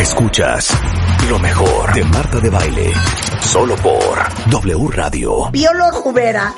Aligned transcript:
Escuchas 0.00 0.70
lo 1.28 1.38
mejor 1.38 1.92
de 1.92 2.02
Marta 2.04 2.40
de 2.40 2.48
Baile, 2.48 2.92
solo 3.40 3.76
por 3.76 4.18
W 4.50 4.88
Radio. 4.88 5.50
Piolo 5.52 5.90
Rubera, 5.90 6.54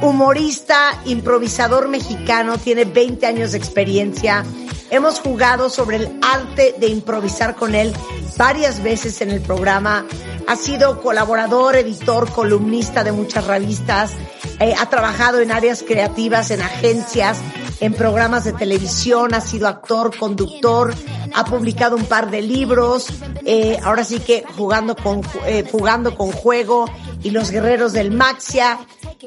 humorista, 0.00 0.98
improvisador 1.04 1.88
mexicano, 1.88 2.56
tiene 2.56 2.86
20 2.86 3.26
años 3.26 3.52
de 3.52 3.58
experiencia. 3.58 4.42
Hemos 4.90 5.20
jugado 5.20 5.68
sobre 5.68 5.98
el 5.98 6.18
arte 6.22 6.74
de 6.78 6.88
improvisar 6.88 7.54
con 7.56 7.74
él 7.74 7.92
varias 8.38 8.82
veces 8.82 9.20
en 9.20 9.30
el 9.30 9.42
programa. 9.42 10.06
Ha 10.46 10.56
sido 10.56 11.02
colaborador, 11.02 11.76
editor, 11.76 12.30
columnista 12.32 13.04
de 13.04 13.12
muchas 13.12 13.46
revistas. 13.46 14.12
Eh, 14.60 14.74
ha 14.78 14.88
trabajado 14.88 15.40
en 15.40 15.52
áreas 15.52 15.82
creativas, 15.82 16.50
en 16.50 16.62
agencias, 16.62 17.38
en 17.80 17.92
programas 17.92 18.44
de 18.44 18.54
televisión. 18.54 19.34
Ha 19.34 19.42
sido 19.42 19.68
actor, 19.68 20.16
conductor. 20.16 20.94
Ha 21.34 21.44
publicado 21.44 21.94
un 21.94 22.06
par 22.06 22.30
de 22.30 22.40
libros. 22.40 23.08
Eh, 23.44 23.78
ahora 23.84 24.04
sí 24.04 24.20
que 24.20 24.42
jugando 24.56 24.96
con, 24.96 25.20
eh, 25.46 25.64
jugando 25.70 26.16
con 26.16 26.32
juego 26.32 26.86
y 27.22 27.30
los 27.30 27.50
guerreros 27.50 27.92
del 27.92 28.10
Maxia. 28.10 28.78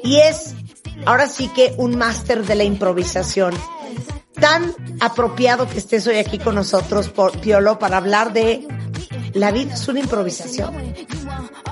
Y 0.02 0.16
es 0.16 0.54
ahora 1.06 1.28
sí 1.28 1.46
que 1.54 1.72
un 1.76 1.96
máster 1.96 2.44
de 2.44 2.56
la 2.56 2.64
improvisación 2.64 3.54
tan 4.42 4.74
apropiado 4.98 5.68
que 5.68 5.78
estés 5.78 6.04
hoy 6.08 6.16
aquí 6.16 6.36
con 6.36 6.56
nosotros, 6.56 7.08
por 7.10 7.38
Piolo, 7.38 7.78
para 7.78 7.98
hablar 7.98 8.32
de 8.32 8.66
la 9.34 9.52
vida 9.52 9.74
es 9.74 9.86
una 9.86 10.00
improvisación. 10.00 10.74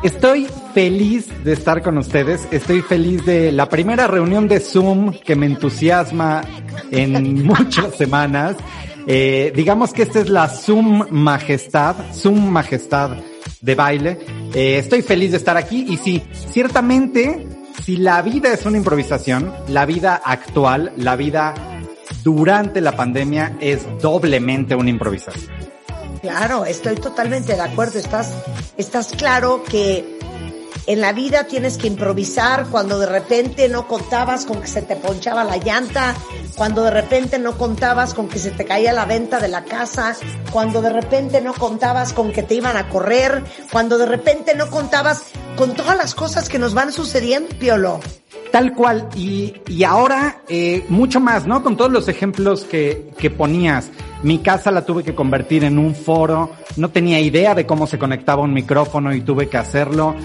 Estoy 0.04 0.46
feliz 0.72 1.26
de 1.42 1.52
estar 1.52 1.82
con 1.82 1.98
ustedes. 1.98 2.46
Estoy 2.52 2.80
feliz 2.82 3.26
de 3.26 3.50
la 3.50 3.68
primera 3.68 4.06
reunión 4.06 4.46
de 4.46 4.60
Zoom 4.60 5.10
que 5.18 5.34
me 5.34 5.46
entusiasma 5.46 6.42
en 6.92 7.44
muchas 7.44 7.96
semanas. 7.96 8.56
Eh, 9.04 9.52
digamos 9.56 9.92
que 9.92 10.02
esta 10.02 10.20
es 10.20 10.28
la 10.28 10.48
Zoom 10.48 11.06
Majestad, 11.10 11.96
Zoom 12.14 12.50
Majestad 12.50 13.16
de 13.60 13.74
baile. 13.74 14.18
Eh, 14.54 14.78
estoy 14.78 15.02
feliz 15.02 15.32
de 15.32 15.38
estar 15.38 15.56
aquí 15.56 15.86
y 15.88 15.96
sí, 15.96 16.22
ciertamente, 16.52 17.48
si 17.84 17.96
la 17.96 18.22
vida 18.22 18.52
es 18.52 18.64
una 18.64 18.76
improvisación, 18.76 19.52
la 19.66 19.86
vida 19.86 20.22
actual, 20.24 20.92
la 20.96 21.16
vida 21.16 21.69
durante 22.22 22.80
la 22.80 22.92
pandemia 22.92 23.56
es 23.60 23.86
doblemente 24.00 24.74
una 24.74 24.90
improvisación. 24.90 25.50
Claro, 26.22 26.66
estoy 26.66 26.96
totalmente 26.96 27.54
de 27.54 27.62
acuerdo. 27.62 27.98
Estás, 27.98 28.32
estás 28.76 29.12
claro 29.16 29.62
que 29.64 30.18
en 30.86 31.00
la 31.00 31.12
vida 31.12 31.44
tienes 31.44 31.78
que 31.78 31.86
improvisar 31.86 32.66
cuando 32.66 32.98
de 32.98 33.06
repente 33.06 33.68
no 33.68 33.86
contabas 33.86 34.44
con 34.44 34.60
que 34.60 34.66
se 34.66 34.82
te 34.82 34.96
ponchaba 34.96 35.44
la 35.44 35.56
llanta, 35.56 36.14
cuando 36.56 36.82
de 36.82 36.90
repente 36.90 37.38
no 37.38 37.56
contabas 37.56 38.12
con 38.12 38.28
que 38.28 38.38
se 38.38 38.50
te 38.50 38.64
caía 38.64 38.92
la 38.92 39.04
venta 39.04 39.38
de 39.40 39.48
la 39.48 39.64
casa, 39.64 40.16
cuando 40.50 40.82
de 40.82 40.90
repente 40.90 41.40
no 41.40 41.54
contabas 41.54 42.12
con 42.12 42.32
que 42.32 42.42
te 42.42 42.54
iban 42.54 42.76
a 42.76 42.88
correr, 42.88 43.44
cuando 43.70 43.98
de 43.98 44.06
repente 44.06 44.54
no 44.54 44.68
contabas 44.68 45.22
con 45.56 45.74
todas 45.74 45.96
las 45.96 46.14
cosas 46.14 46.48
que 46.48 46.58
nos 46.58 46.74
van 46.74 46.92
sucediendo, 46.92 47.48
Piolo. 47.58 48.00
Tal 48.50 48.74
cual, 48.74 49.08
y, 49.14 49.54
y 49.68 49.84
ahora 49.84 50.42
eh, 50.48 50.84
mucho 50.88 51.20
más, 51.20 51.46
¿no? 51.46 51.62
Con 51.62 51.76
todos 51.76 51.92
los 51.92 52.08
ejemplos 52.08 52.64
que, 52.64 53.12
que 53.16 53.30
ponías. 53.30 53.90
Mi 54.22 54.38
casa 54.38 54.70
la 54.72 54.84
tuve 54.84 55.04
que 55.04 55.14
convertir 55.14 55.62
en 55.64 55.78
un 55.78 55.94
foro, 55.94 56.50
no 56.76 56.90
tenía 56.90 57.20
idea 57.20 57.54
de 57.54 57.64
cómo 57.64 57.86
se 57.86 57.98
conectaba 57.98 58.42
un 58.42 58.52
micrófono 58.52 59.14
y 59.14 59.20
tuve 59.20 59.48
que 59.48 59.56
hacerlo. 59.56 60.16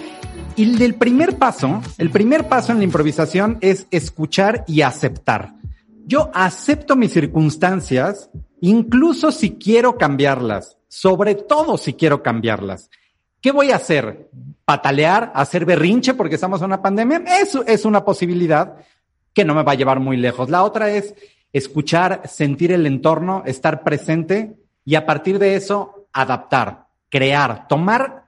Y 0.55 0.81
el 0.83 0.95
primer 0.95 1.37
paso, 1.37 1.81
el 1.97 2.09
primer 2.09 2.47
paso 2.47 2.71
en 2.71 2.79
la 2.79 2.85
improvisación 2.85 3.57
es 3.61 3.87
escuchar 3.91 4.63
y 4.67 4.81
aceptar. 4.81 5.53
Yo 6.05 6.31
acepto 6.33 6.95
mis 6.95 7.11
circunstancias, 7.11 8.29
incluso 8.61 9.31
si 9.31 9.51
quiero 9.51 9.97
cambiarlas, 9.97 10.77
sobre 10.87 11.35
todo 11.35 11.77
si 11.77 11.93
quiero 11.93 12.23
cambiarlas. 12.23 12.89
¿Qué 13.45 13.51
voy 13.51 13.69
a 13.69 13.75
hacer? 13.75 14.31
¿Patalear? 14.65 15.31
¿Hacer 15.35 15.65
berrinche 15.65 16.15
porque 16.15 16.33
estamos 16.33 16.61
en 16.61 16.65
una 16.65 16.81
pandemia? 16.81 17.21
Eso 17.39 17.63
es 17.67 17.85
una 17.85 18.03
posibilidad 18.03 18.77
que 19.35 19.45
no 19.45 19.53
me 19.53 19.61
va 19.61 19.73
a 19.73 19.75
llevar 19.75 19.99
muy 19.99 20.17
lejos. 20.17 20.49
La 20.49 20.63
otra 20.63 20.89
es 20.89 21.13
escuchar, 21.53 22.23
sentir 22.25 22.71
el 22.71 22.87
entorno, 22.87 23.43
estar 23.45 23.83
presente 23.83 24.55
y 24.83 24.95
a 24.95 25.05
partir 25.05 25.37
de 25.37 25.53
eso 25.53 26.07
adaptar, 26.11 26.87
crear, 27.11 27.67
tomar 27.67 28.25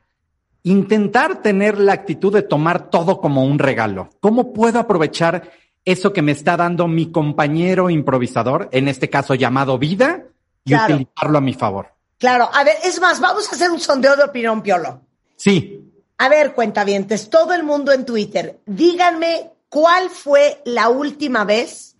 intentar 0.62 1.42
tener 1.42 1.80
la 1.80 1.94
actitud 1.94 2.32
de 2.32 2.44
tomar 2.44 2.92
todo 2.92 3.20
como 3.20 3.44
un 3.44 3.58
regalo. 3.58 4.12
¿Cómo 4.20 4.54
puedo 4.54 4.78
aprovechar 4.78 5.50
eso 5.84 6.14
que 6.14 6.22
me 6.22 6.34
está 6.34 6.58
dando 6.58 6.88
mi 6.88 7.12
compañero 7.12 7.90
improvisador, 7.90 8.70
en 8.72 8.88
este 8.88 9.10
caso 9.10 9.34
llamado 9.34 9.80
vida, 9.80 10.26
y 10.64 10.76
utilizarlo 10.76 11.40
a 11.40 11.42
mi 11.42 11.56
favor? 11.56 11.88
Claro, 12.20 12.48
a 12.54 12.64
ver, 12.64 12.76
es 12.84 13.02
más, 13.02 13.20
vamos 13.20 13.52
a 13.52 13.56
hacer 13.56 13.72
un 13.72 13.80
sondeo 13.80 14.16
de 14.16 14.24
opinión, 14.24 14.62
Piolo. 14.62 15.07
Sí. 15.38 15.90
A 16.18 16.28
ver, 16.28 16.54
cuentavientes, 16.54 17.30
todo 17.30 17.54
el 17.54 17.64
mundo 17.64 17.94
en 17.94 18.06
Twitter, 18.06 18.60
díganme 18.66 19.54
cuál 19.70 20.10
fue 20.10 20.62
la 20.66 20.90
última 20.90 21.46
vez 21.46 21.96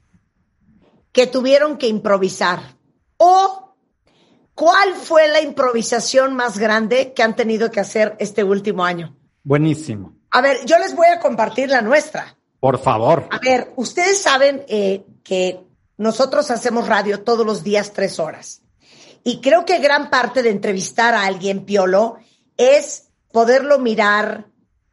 que 1.14 1.28
tuvieron 1.28 1.78
que 1.78 1.88
improvisar 1.88 2.76
o 3.18 3.68
¿Cuál 4.58 4.96
fue 4.96 5.28
la 5.28 5.40
improvisación 5.40 6.36
más 6.36 6.58
grande 6.58 7.14
que 7.14 7.22
han 7.22 7.36
tenido 7.36 7.70
que 7.70 7.80
hacer 7.80 8.16
este 8.18 8.44
último 8.44 8.84
año? 8.84 9.16
Buenísimo. 9.44 10.16
A 10.32 10.42
ver, 10.42 10.66
yo 10.66 10.80
les 10.80 10.96
voy 10.96 11.06
a 11.06 11.20
compartir 11.20 11.70
la 11.70 11.82
nuestra. 11.82 12.36
Por 12.60 12.80
favor. 12.80 13.28
A 13.30 13.38
ver, 13.38 13.72
ustedes 13.76 14.20
saben 14.20 14.66
eh, 14.68 15.06
que 15.24 15.64
nosotros 15.98 16.50
hacemos 16.50 16.88
radio 16.88 17.22
todos 17.22 17.46
los 17.46 17.64
días 17.64 17.94
tres 17.94 18.18
horas. 18.18 18.64
Y 19.24 19.42
creo 19.42 19.64
que 19.64 19.78
gran 19.78 20.10
parte 20.10 20.42
de 20.42 20.50
entrevistar 20.50 21.14
a 21.14 21.26
alguien, 21.26 21.64
Piolo, 21.64 22.18
es 22.58 23.07
poderlo 23.32 23.80
mirar, 23.80 24.46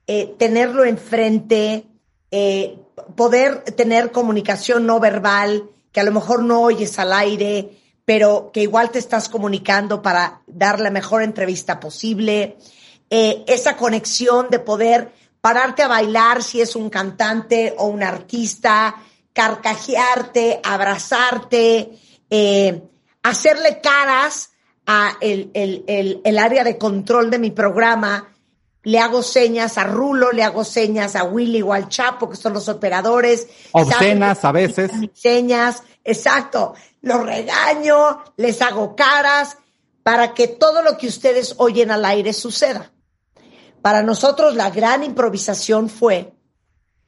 eh, 0.07 0.35
tenerlo 0.39 0.85
enfrente, 0.85 1.87
eh, 2.31 2.79
poder 3.17 3.63
tener 3.63 4.13
comunicación 4.13 4.87
no 4.87 5.01
verbal, 5.01 5.71
que 5.93 6.01
a 6.01 6.05
lo 6.05 6.13
mejor 6.13 6.43
no 6.43 6.63
oyes 6.63 6.99
al 6.99 7.13
aire, 7.13 7.79
pero 8.05 8.51
que 8.53 8.63
igual 8.63 8.91
te 8.91 8.99
estás 8.99 9.29
comunicando 9.29 10.03
para 10.03 10.43
dar 10.47 10.81
la 10.81 10.91
mejor 10.91 11.23
entrevista 11.23 11.81
posible, 11.81 12.59
eh, 13.09 13.45
esa 13.47 13.77
conexión 13.77 14.49
de 14.51 14.59
poder 14.59 15.13
pararte 15.41 15.83
a 15.83 15.89
bailar 15.89 16.43
si 16.43 16.61
es 16.61 16.77
un 16.77 16.91
cantante 16.91 17.75
o 17.79 17.87
un 17.87 18.03
artista, 18.03 18.97
carcajearte, 19.33 20.61
abrazarte, 20.63 21.99
hacerle 23.23 23.81
caras 23.81 24.54
a 24.87 25.17
el, 25.21 25.51
el, 25.55 26.21
el, 26.25 26.39
área 26.39 26.65
de 26.65 26.79
control 26.79 27.31
de 27.31 27.39
mi 27.39 27.51
programa. 27.51 28.31
Le 28.83 28.99
hago 28.99 29.23
señas 29.23 29.79
a 29.79 29.85
Rulo, 29.85 30.31
le 30.33 30.43
hago 30.43 30.63
señas 30.63 31.17
a 31.17 31.25
Willy 31.25 31.63
o 31.63 31.73
al 31.73 31.89
Chapo, 31.89 32.29
que 32.29 32.37
son 32.37 32.53
los 32.53 32.69
operadores. 32.69 33.47
Obscenas 33.73 34.45
a 34.45 34.53
veces. 34.53 34.91
Señas, 35.15 35.83
exacto 36.05 36.75
los 37.05 37.23
regaño, 37.23 38.25
les 38.37 38.61
hago 38.63 38.97
caras, 38.97 39.59
para 40.03 40.35
que 40.35 40.49
todo 40.49 40.83
lo 40.83 40.97
que 40.97 41.07
ustedes 41.07 41.55
oyen 41.59 41.91
al 41.91 42.05
aire 42.05 42.33
suceda. 42.33 42.93
Para 43.83 44.03
nosotros 44.03 44.55
la 44.55 44.71
gran 44.71 45.05
improvisación 45.05 45.89
fue 45.89 46.33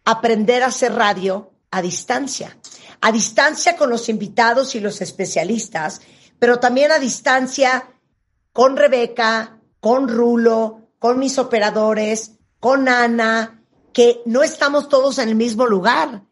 aprender 0.04 0.62
a 0.62 0.66
hacer 0.66 0.94
radio 0.94 1.50
a 1.70 1.82
distancia, 1.82 2.56
a 3.00 3.10
distancia 3.10 3.76
con 3.76 3.90
los 3.90 4.08
invitados 4.08 4.74
y 4.74 4.80
los 4.80 5.00
especialistas, 5.00 6.00
pero 6.38 6.58
también 6.58 6.92
a 6.92 6.98
distancia 6.98 7.88
con 8.52 8.76
Rebeca, 8.76 9.60
con 9.80 10.08
Rulo, 10.08 10.90
con 10.98 11.18
mis 11.18 11.38
operadores, 11.38 12.32
con 12.58 12.88
Ana, 12.88 13.62
que 13.92 14.20
no 14.26 14.42
estamos 14.42 14.88
todos 14.88 15.18
en 15.18 15.28
el 15.28 15.34
mismo 15.34 15.66
lugar. 15.66 16.22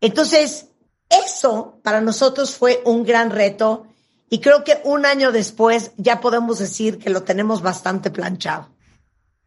Entonces, 0.00 0.68
eso 1.08 1.80
para 1.82 2.00
nosotros 2.00 2.54
fue 2.56 2.82
un 2.84 3.04
gran 3.04 3.30
reto 3.30 3.86
y 4.28 4.38
creo 4.40 4.62
que 4.64 4.80
un 4.84 5.04
año 5.04 5.32
después 5.32 5.92
ya 5.96 6.20
podemos 6.20 6.58
decir 6.58 6.98
que 6.98 7.10
lo 7.10 7.22
tenemos 7.24 7.62
bastante 7.62 8.10
planchado. 8.10 8.68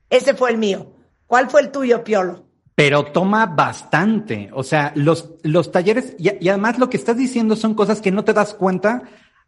Ese 0.10 0.34
fue 0.34 0.52
el 0.52 0.58
mío. 0.58 0.92
¿Cuál 1.26 1.50
fue 1.50 1.62
el 1.62 1.72
tuyo, 1.72 2.04
Piolo? 2.04 2.46
Pero 2.76 3.06
toma 3.06 3.46
bastante. 3.46 4.50
O 4.54 4.64
sea, 4.64 4.92
los, 4.96 5.30
los 5.44 5.72
talleres, 5.72 6.16
y, 6.20 6.44
y 6.44 6.50
además 6.50 6.80
lo 6.80 6.90
que 6.90 6.98
estás 6.98 7.18
diciendo 7.18 7.56
son 7.56 7.76
cosas 7.76 8.02
que 8.02 8.12
no 8.12 8.26
te 8.26 8.34
das 8.34 8.54
cuenta 8.54 9.04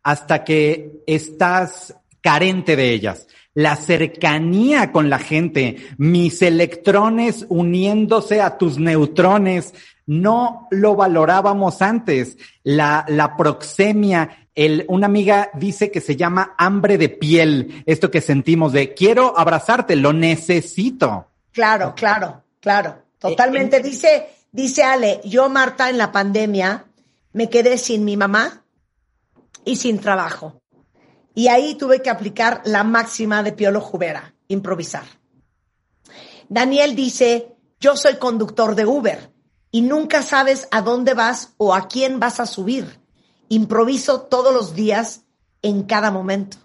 hasta 0.06 0.44
que 0.44 1.02
estás 1.08 1.96
carente 2.22 2.76
de 2.76 2.92
ellas. 2.92 3.28
La 3.56 3.76
cercanía 3.76 4.92
con 4.92 5.10
la 5.10 5.18
gente, 5.18 5.78
mis 5.98 6.44
electrones 6.44 7.48
uniéndose 7.50 8.40
a 8.40 8.60
tus 8.60 8.78
neutrones, 8.78 9.74
no 10.06 10.68
lo 10.70 10.96
valorábamos 10.96 11.82
antes. 11.82 12.38
La, 12.64 13.04
la 13.08 13.36
proxemia, 13.36 14.48
el, 14.54 14.86
una 14.90 15.08
amiga 15.08 15.50
dice 15.56 15.90
que 15.90 16.02
se 16.02 16.16
llama 16.16 16.54
hambre 16.56 17.00
de 17.00 17.10
piel, 17.10 17.84
esto 17.88 18.12
que 18.12 18.22
sentimos 18.22 18.74
de 18.74 18.94
quiero 18.94 19.36
abrazarte, 19.36 19.96
lo 19.96 20.14
necesito. 20.14 21.30
Claro, 21.52 21.96
claro, 21.96 22.44
claro, 22.60 22.96
totalmente. 23.18 23.80
Dice, 23.82 24.28
dice 24.52 24.84
Ale, 24.84 25.22
yo 25.24 25.50
Marta 25.50 25.90
en 25.90 25.98
la 25.98 26.12
pandemia 26.12 26.86
me 27.34 27.50
quedé 27.50 27.80
sin 27.80 28.06
mi 28.06 28.18
mamá 28.18 28.65
y 29.66 29.76
sin 29.76 30.00
trabajo. 30.00 30.62
Y 31.34 31.50
ahí 31.50 31.76
tuve 31.76 32.02
que 32.02 32.10
aplicar 32.10 32.62
la 32.66 32.84
máxima 32.84 33.44
de 33.44 33.52
Piolo 33.52 33.82
Jubera, 33.82 34.36
improvisar. 34.48 35.06
Daniel 36.48 36.96
dice, 36.96 37.56
yo 37.80 37.98
soy 37.98 38.16
conductor 38.16 38.76
de 38.76 38.86
Uber 38.86 39.32
y 39.72 39.82
nunca 39.82 40.22
sabes 40.22 40.68
a 40.72 40.82
dónde 40.82 41.14
vas 41.14 41.54
o 41.58 41.74
a 41.74 41.88
quién 41.88 42.20
vas 42.20 42.40
a 42.40 42.46
subir. 42.46 43.02
Improviso 43.50 44.22
todos 44.22 44.54
los 44.54 44.76
días 44.76 45.26
en 45.62 45.84
cada 45.84 46.12
momento. 46.12 46.58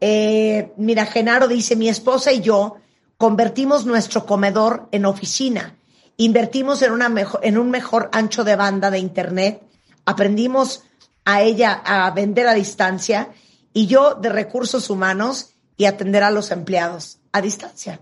Eh, 0.00 0.72
mira, 0.76 1.06
Genaro 1.06 1.46
dice, 1.46 1.76
mi 1.76 1.88
esposa 1.88 2.32
y 2.32 2.40
yo 2.40 2.76
convertimos 3.18 3.86
nuestro 3.86 4.26
comedor 4.26 4.88
en 4.90 5.04
oficina, 5.04 5.76
invertimos 6.16 6.82
en, 6.82 6.92
una 6.92 7.12
en 7.42 7.56
un 7.56 7.70
mejor 7.70 8.08
ancho 8.12 8.42
de 8.42 8.56
banda 8.56 8.90
de 8.90 8.98
Internet, 8.98 9.62
aprendimos 10.04 10.82
a 11.24 11.42
ella 11.42 11.82
a 11.84 12.10
vender 12.10 12.46
a 12.46 12.54
distancia 12.54 13.28
y 13.72 13.86
yo 13.86 14.14
de 14.14 14.28
recursos 14.28 14.90
humanos 14.90 15.54
y 15.76 15.86
atender 15.86 16.22
a 16.22 16.30
los 16.30 16.50
empleados 16.50 17.20
a 17.32 17.40
distancia. 17.40 18.00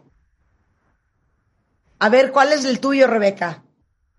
A 1.99 2.09
ver, 2.09 2.33
¿cuál 2.33 2.53
es 2.53 2.65
el 2.65 2.81
tuyo, 2.81 3.07
Rebeca? 3.07 3.63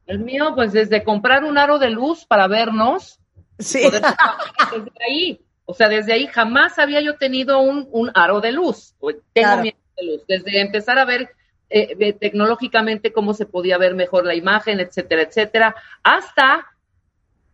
El 0.06 0.19
mío, 0.19 0.51
pues 0.56 0.71
desde 0.71 1.03
comprar 1.03 1.44
un 1.44 1.57
aro 1.57 1.80
de 1.80 1.89
luz 1.89 2.25
para 2.25 2.48
vernos. 2.48 3.19
Sí. 3.59 3.83
desde 3.83 4.92
ahí. 5.07 5.42
O 5.65 5.74
sea, 5.74 5.89
desde 5.89 6.13
ahí 6.13 6.27
jamás 6.27 6.77
había 6.80 7.01
yo 7.01 7.18
tenido 7.18 7.59
un, 7.59 7.88
un 7.92 8.12
aro 8.13 8.42
de 8.42 8.51
luz. 8.51 8.95
Tengo 9.33 9.57
mi 9.57 9.69
aro 9.69 9.77
de 9.97 10.06
luz. 10.06 10.21
Desde 10.27 10.62
empezar 10.62 11.00
a 11.00 11.06
ver 11.06 11.30
eh, 11.69 12.13
tecnológicamente 12.13 13.13
cómo 13.13 13.33
se 13.33 13.45
podía 13.45 13.77
ver 13.77 13.95
mejor 13.95 14.25
la 14.25 14.36
imagen, 14.36 14.81
etcétera, 14.81 15.21
etcétera, 15.21 15.75
hasta 16.04 16.68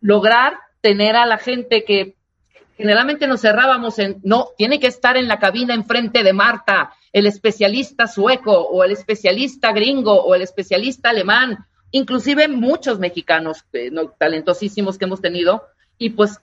lograr 0.00 0.58
tener 0.80 1.16
a 1.16 1.26
la 1.26 1.38
gente 1.38 1.84
que 1.84 2.16
generalmente 2.76 3.26
nos 3.26 3.40
cerrábamos 3.40 3.98
en, 3.98 4.20
no, 4.22 4.48
tiene 4.56 4.78
que 4.78 4.86
estar 4.86 5.16
en 5.16 5.28
la 5.28 5.38
cabina 5.38 5.74
enfrente 5.74 6.22
de 6.22 6.32
Marta, 6.32 6.94
el 7.12 7.26
especialista 7.26 8.06
sueco 8.06 8.52
o 8.52 8.84
el 8.84 8.92
especialista 8.92 9.72
gringo 9.72 10.14
o 10.22 10.34
el 10.34 10.42
especialista 10.42 11.10
alemán 11.10 11.66
inclusive 11.90 12.48
muchos 12.48 12.98
mexicanos 12.98 13.64
eh, 13.72 13.90
talentosísimos 14.18 14.98
que 14.98 15.04
hemos 15.06 15.20
tenido, 15.20 15.64
y 15.96 16.10
pues 16.10 16.40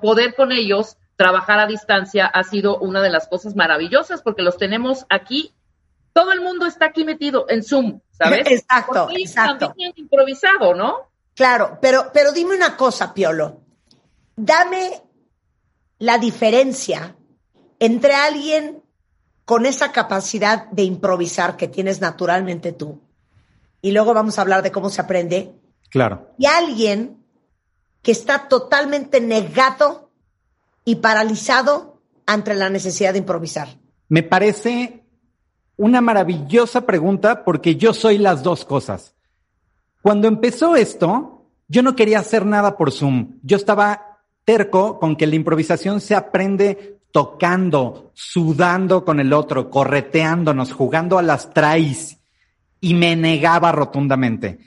poder 0.00 0.34
con 0.34 0.52
ellos 0.52 0.96
trabajar 1.16 1.58
a 1.58 1.66
distancia 1.66 2.26
ha 2.26 2.44
sido 2.44 2.78
una 2.78 3.02
de 3.02 3.10
las 3.10 3.28
cosas 3.28 3.56
maravillosas 3.56 4.22
porque 4.22 4.42
los 4.42 4.56
tenemos 4.56 5.06
aquí. 5.08 5.52
Todo 6.12 6.32
el 6.32 6.40
mundo 6.40 6.66
está 6.66 6.86
aquí 6.86 7.04
metido 7.04 7.46
en 7.48 7.62
Zoom, 7.62 8.00
¿sabes? 8.10 8.46
Exacto, 8.50 9.08
exacto. 9.10 9.68
También 9.68 9.92
improvisado, 9.96 10.74
¿no? 10.74 11.10
Claro, 11.34 11.78
pero, 11.80 12.10
pero 12.12 12.32
dime 12.32 12.54
una 12.54 12.76
cosa, 12.76 13.14
Piolo. 13.14 13.60
Dame 14.36 15.02
la 15.98 16.18
diferencia 16.18 17.16
entre 17.78 18.14
alguien 18.14 18.82
con 19.44 19.66
esa 19.66 19.92
capacidad 19.92 20.70
de 20.70 20.84
improvisar 20.84 21.56
que 21.56 21.68
tienes 21.68 22.00
naturalmente 22.00 22.72
tú 22.72 23.00
y 23.82 23.90
luego 23.90 24.14
vamos 24.14 24.38
a 24.38 24.42
hablar 24.42 24.62
de 24.62 24.70
cómo 24.70 24.88
se 24.88 25.02
aprende. 25.02 25.52
Claro. 25.90 26.30
Y 26.38 26.46
alguien 26.46 27.22
que 28.00 28.12
está 28.12 28.48
totalmente 28.48 29.20
negado 29.20 30.10
y 30.84 30.96
paralizado 30.96 32.00
ante 32.24 32.54
la 32.54 32.70
necesidad 32.70 33.12
de 33.12 33.18
improvisar. 33.18 33.68
Me 34.08 34.22
parece 34.22 35.04
una 35.76 36.00
maravillosa 36.00 36.86
pregunta 36.86 37.44
porque 37.44 37.76
yo 37.76 37.92
soy 37.92 38.18
las 38.18 38.42
dos 38.42 38.64
cosas. 38.64 39.14
Cuando 40.02 40.28
empezó 40.28 40.76
esto, 40.76 41.46
yo 41.68 41.82
no 41.82 41.96
quería 41.96 42.18
hacer 42.18 42.44
nada 42.44 42.76
por 42.76 42.90
Zoom. 42.90 43.38
Yo 43.42 43.56
estaba 43.56 44.18
terco 44.44 44.98
con 44.98 45.16
que 45.16 45.26
la 45.26 45.36
improvisación 45.36 46.00
se 46.00 46.14
aprende 46.14 46.98
tocando, 47.12 48.10
sudando 48.14 49.04
con 49.04 49.20
el 49.20 49.32
otro, 49.32 49.70
correteándonos, 49.70 50.72
jugando 50.72 51.18
a 51.18 51.22
las 51.22 51.54
trays 51.54 52.18
y 52.80 52.94
me 52.94 53.14
negaba 53.14 53.70
rotundamente. 53.70 54.58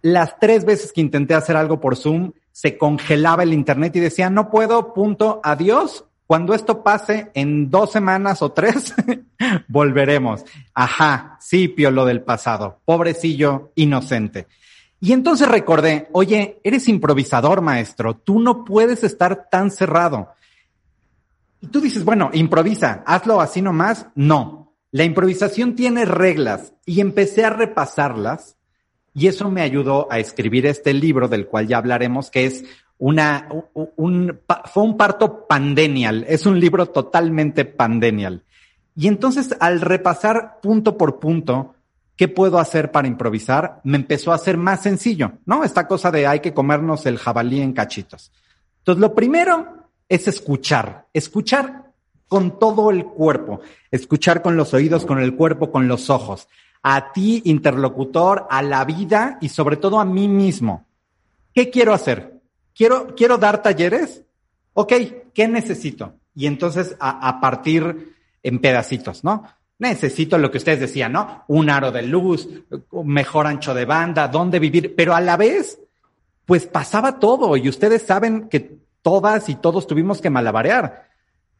Las 0.00 0.38
tres 0.38 0.64
veces 0.64 0.92
que 0.92 1.00
intenté 1.00 1.34
hacer 1.34 1.56
algo 1.56 1.80
por 1.80 1.96
Zoom, 1.96 2.32
se 2.52 2.76
congelaba 2.76 3.42
el 3.42 3.52
Internet 3.52 3.94
y 3.96 4.00
decía, 4.00 4.30
no 4.30 4.50
puedo, 4.50 4.92
punto, 4.92 5.40
adiós. 5.44 6.04
Cuando 6.26 6.54
esto 6.54 6.82
pase 6.82 7.30
en 7.34 7.70
dos 7.70 7.90
semanas 7.90 8.42
o 8.42 8.52
tres, 8.52 8.94
volveremos. 9.68 10.44
Ajá, 10.74 11.38
sí, 11.40 11.74
lo 11.78 12.04
del 12.04 12.22
pasado. 12.22 12.80
Pobrecillo, 12.84 13.72
inocente. 13.76 14.46
Y 15.00 15.12
entonces 15.12 15.48
recordé, 15.48 16.08
oye, 16.12 16.60
eres 16.64 16.88
improvisador, 16.88 17.60
maestro. 17.60 18.14
Tú 18.14 18.40
no 18.40 18.64
puedes 18.64 19.04
estar 19.04 19.48
tan 19.50 19.70
cerrado. 19.70 20.30
Y 21.60 21.68
tú 21.68 21.80
dices, 21.80 22.04
bueno, 22.04 22.30
improvisa, 22.32 23.02
hazlo 23.06 23.40
así 23.40 23.62
nomás. 23.62 24.06
No, 24.14 24.74
la 24.90 25.04
improvisación 25.04 25.74
tiene 25.74 26.04
reglas 26.04 26.72
y 26.86 27.00
empecé 27.00 27.44
a 27.44 27.50
repasarlas 27.50 28.56
y 29.14 29.26
eso 29.26 29.50
me 29.50 29.62
ayudó 29.62 30.06
a 30.10 30.18
escribir 30.18 30.66
este 30.66 30.94
libro 30.94 31.28
del 31.28 31.46
cual 31.46 31.66
ya 31.66 31.78
hablaremos, 31.78 32.30
que 32.30 32.46
es 32.46 32.64
una, 32.98 33.48
un, 33.96 34.40
fue 34.72 34.82
un 34.82 34.96
parto 34.96 35.46
pandenial, 35.46 36.24
es 36.28 36.46
un 36.46 36.58
libro 36.60 36.86
totalmente 36.86 37.64
pandenial. 37.64 38.44
Y 38.96 39.08
entonces 39.08 39.54
al 39.60 39.80
repasar 39.80 40.60
punto 40.60 40.96
por 40.96 41.18
punto, 41.18 41.74
¿qué 42.18 42.26
puedo 42.26 42.58
hacer 42.58 42.90
para 42.90 43.06
improvisar? 43.06 43.80
Me 43.84 43.96
empezó 43.96 44.32
a 44.32 44.38
ser 44.38 44.58
más 44.58 44.82
sencillo, 44.82 45.34
¿no? 45.46 45.62
Esta 45.62 45.86
cosa 45.86 46.10
de 46.10 46.26
hay 46.26 46.40
que 46.40 46.52
comernos 46.52 47.06
el 47.06 47.16
jabalí 47.16 47.60
en 47.60 47.72
cachitos. 47.72 48.32
Entonces, 48.80 49.00
lo 49.00 49.14
primero 49.14 49.88
es 50.08 50.26
escuchar, 50.26 51.06
escuchar 51.14 51.92
con 52.26 52.58
todo 52.58 52.90
el 52.90 53.04
cuerpo, 53.04 53.60
escuchar 53.92 54.42
con 54.42 54.56
los 54.56 54.74
oídos, 54.74 55.06
con 55.06 55.20
el 55.20 55.36
cuerpo, 55.36 55.70
con 55.70 55.86
los 55.86 56.10
ojos, 56.10 56.48
a 56.82 57.12
ti, 57.12 57.40
interlocutor, 57.44 58.48
a 58.50 58.62
la 58.62 58.84
vida 58.84 59.38
y 59.40 59.48
sobre 59.48 59.76
todo 59.76 60.00
a 60.00 60.04
mí 60.04 60.26
mismo. 60.26 60.86
¿Qué 61.54 61.70
quiero 61.70 61.94
hacer? 61.94 62.40
¿Quiero, 62.74 63.14
quiero 63.14 63.38
dar 63.38 63.62
talleres? 63.62 64.24
Ok, 64.74 64.92
¿qué 65.32 65.46
necesito? 65.46 66.14
Y 66.34 66.46
entonces 66.46 66.96
a, 66.98 67.28
a 67.28 67.40
partir 67.40 68.16
en 68.42 68.58
pedacitos, 68.58 69.22
¿no? 69.22 69.44
Necesito 69.78 70.38
lo 70.38 70.50
que 70.50 70.58
ustedes 70.58 70.80
decían, 70.80 71.12
¿no? 71.12 71.44
Un 71.48 71.70
aro 71.70 71.92
de 71.92 72.02
luz, 72.02 72.48
mejor 73.04 73.46
ancho 73.46 73.74
de 73.74 73.84
banda, 73.84 74.28
dónde 74.28 74.58
vivir, 74.58 74.94
pero 74.96 75.14
a 75.14 75.20
la 75.20 75.36
vez, 75.36 75.78
pues 76.46 76.66
pasaba 76.66 77.18
todo 77.18 77.56
y 77.56 77.68
ustedes 77.68 78.02
saben 78.02 78.48
que 78.48 78.78
todas 79.02 79.48
y 79.48 79.54
todos 79.54 79.86
tuvimos 79.86 80.20
que 80.20 80.30
malabarear 80.30 81.08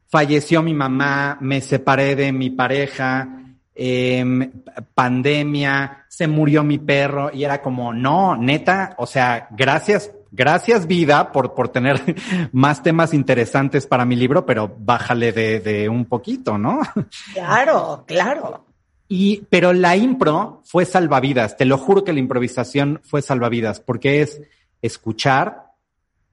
falleció 0.09 0.63
mi 0.63 0.75
mamá, 0.75 1.39
me 1.41 1.61
separé 1.61 2.17
de 2.17 2.33
mi 2.33 2.51
pareja, 2.51 3.29
em, 3.75 4.51
pandemia, 4.95 6.07
se 6.09 6.27
murió 6.27 6.65
mi 6.65 6.79
perro 6.79 7.31
y 7.33 7.45
era 7.45 7.63
como, 7.63 7.93
no, 7.93 8.37
neta, 8.37 8.95
o 8.99 9.07
sea, 9.07 9.49
gracias, 9.51 10.11
gracias 10.31 10.87
vida 10.87 11.33
por, 11.33 11.55
por 11.55 11.69
tener 11.69 12.01
más 12.53 12.83
temas 12.83 13.15
interesantes 13.15 13.87
para 13.87 14.05
mi 14.05 14.17
libro, 14.17 14.47
pero 14.47 14.75
bájale 14.79 15.33
de, 15.33 15.61
de 15.61 15.89
un 15.89 16.05
poquito, 16.05 16.59
¿no? 16.59 16.81
Claro, 17.35 18.05
claro. 18.07 18.65
Y, 19.09 19.47
pero 19.49 19.73
la 19.73 19.97
impro 19.97 20.63
fue 20.65 20.85
salvavidas, 20.85 21.57
te 21.57 21.65
lo 21.65 21.79
juro 21.79 22.05
que 22.05 22.13
la 22.13 22.19
improvisación 22.19 23.01
fue 23.05 23.23
salvavidas, 23.23 23.81
porque 23.81 24.21
es 24.21 24.43
escuchar, 24.83 25.73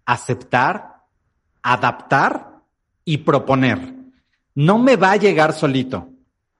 aceptar, 0.06 1.04
adaptar 1.64 2.60
y 3.06 3.20
proponer. 3.20 3.94
No 4.56 4.78
me 4.78 4.98
va 4.98 5.12
a 5.12 5.18
llegar 5.18 5.54
solito. 5.54 6.10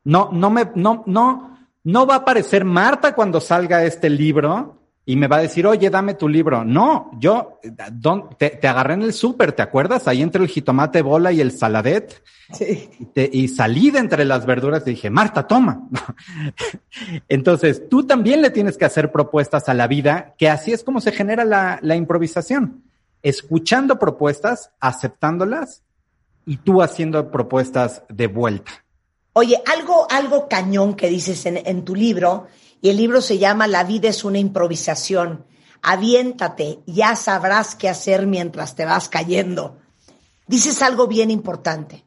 No, 0.04 0.30
no 0.32 0.50
me, 0.50 0.70
no, 0.75 1.04
no, 1.06 1.58
no 1.84 2.06
va 2.06 2.15
a 2.15 2.18
aparecer 2.20 2.63
Marta 2.63 3.13
cuando 3.13 3.42
salga 3.42 3.84
este 3.84 4.10
libro 4.10 4.75
y 5.05 5.15
me 5.15 5.27
va 5.27 5.38
a 5.38 5.41
decir, 5.41 5.67
oye, 5.67 5.89
dame 5.89 6.15
tu 6.15 6.27
libro. 6.27 6.65
No, 6.65 7.12
yo 7.19 7.59
te, 8.38 8.50
te 8.50 8.67
agarré 8.67 8.95
en 8.95 9.03
el 9.03 9.13
súper, 9.13 9.51
¿te 9.51 9.62
acuerdas? 9.62 10.07
Ahí 10.07 10.21
entre 10.21 10.41
el 10.41 10.50
jitomate 10.50 11.01
bola 11.01 11.31
y 11.31 11.41
el 11.41 11.51
saladet. 11.51 12.24
Sí. 12.51 12.89
Y, 13.15 13.47
salí 13.47 13.91
de 13.91 14.00
entre 14.00 14.25
las 14.25 14.45
verduras 14.45 14.83
y 14.85 14.91
dije, 14.91 15.09
Marta, 15.09 15.47
toma. 15.47 15.88
Entonces, 17.29 17.88
tú 17.89 18.05
también 18.05 18.41
le 18.41 18.50
tienes 18.50 18.77
que 18.77 18.85
hacer 18.85 19.12
propuestas 19.12 19.69
a 19.69 19.74
la 19.74 19.88
vida, 19.88 20.35
que 20.38 20.50
así 20.50 20.74
es 20.74 20.83
como 20.83 21.01
se 21.01 21.12
genera 21.12 21.45
la, 21.45 21.79
la 21.81 21.95
improvisación 21.95 22.83
escuchando 23.25 23.97
propuestas, 23.97 24.69
aceptándolas 24.79 25.81
y 26.45 26.57
tú 26.57 26.83
haciendo 26.83 27.31
propuestas 27.31 28.03
de 28.07 28.27
vuelta. 28.27 28.71
Oye, 29.33 29.59
algo, 29.65 30.05
algo 30.12 30.47
cañón 30.47 30.93
que 30.93 31.09
dices 31.09 31.43
en, 31.47 31.57
en 31.57 31.83
tu 31.83 31.95
libro, 31.95 32.45
y 32.82 32.89
el 32.89 32.98
libro 32.98 33.22
se 33.22 33.38
llama 33.38 33.67
La 33.67 33.84
vida 33.84 34.10
es 34.10 34.24
una 34.24 34.39
improvisación. 34.39 35.46
Aviéntate, 35.82 36.79
ya 36.86 37.15
sabrás 37.15 37.75
qué 37.75 37.89
hacer 37.89 38.27
mientras 38.27 38.75
te 38.75 38.86
vas 38.86 39.10
cayendo. 39.10 39.77
Dices 40.48 40.82
algo 40.82 41.08
bien 41.08 41.32
importante. 41.32 42.05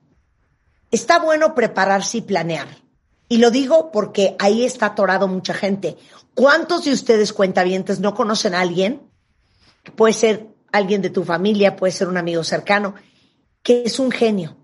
Está 0.90 1.18
bueno 1.18 1.54
prepararse 1.54 2.18
y 2.18 2.22
planear. 2.22 2.68
Y 3.28 3.38
lo 3.38 3.50
digo 3.50 3.90
porque 3.92 4.37
ahí 4.38 4.64
está 4.64 4.87
atorado 4.87 5.28
mucha 5.28 5.52
gente. 5.52 5.96
¿Cuántos 6.34 6.84
de 6.84 6.92
ustedes 6.92 7.32
cuentavientes 7.32 8.00
no 8.00 8.14
conocen 8.14 8.54
a 8.54 8.60
alguien? 8.60 9.02
Puede 9.96 10.14
ser 10.14 10.48
alguien 10.72 11.02
de 11.02 11.10
tu 11.10 11.25
familia, 11.25 11.76
puede 11.76 11.92
ser 11.92 12.08
un 12.08 12.16
amigo 12.16 12.44
cercano, 12.44 12.94
que 13.62 13.82
es 13.84 13.98
un 13.98 14.10
genio, 14.10 14.56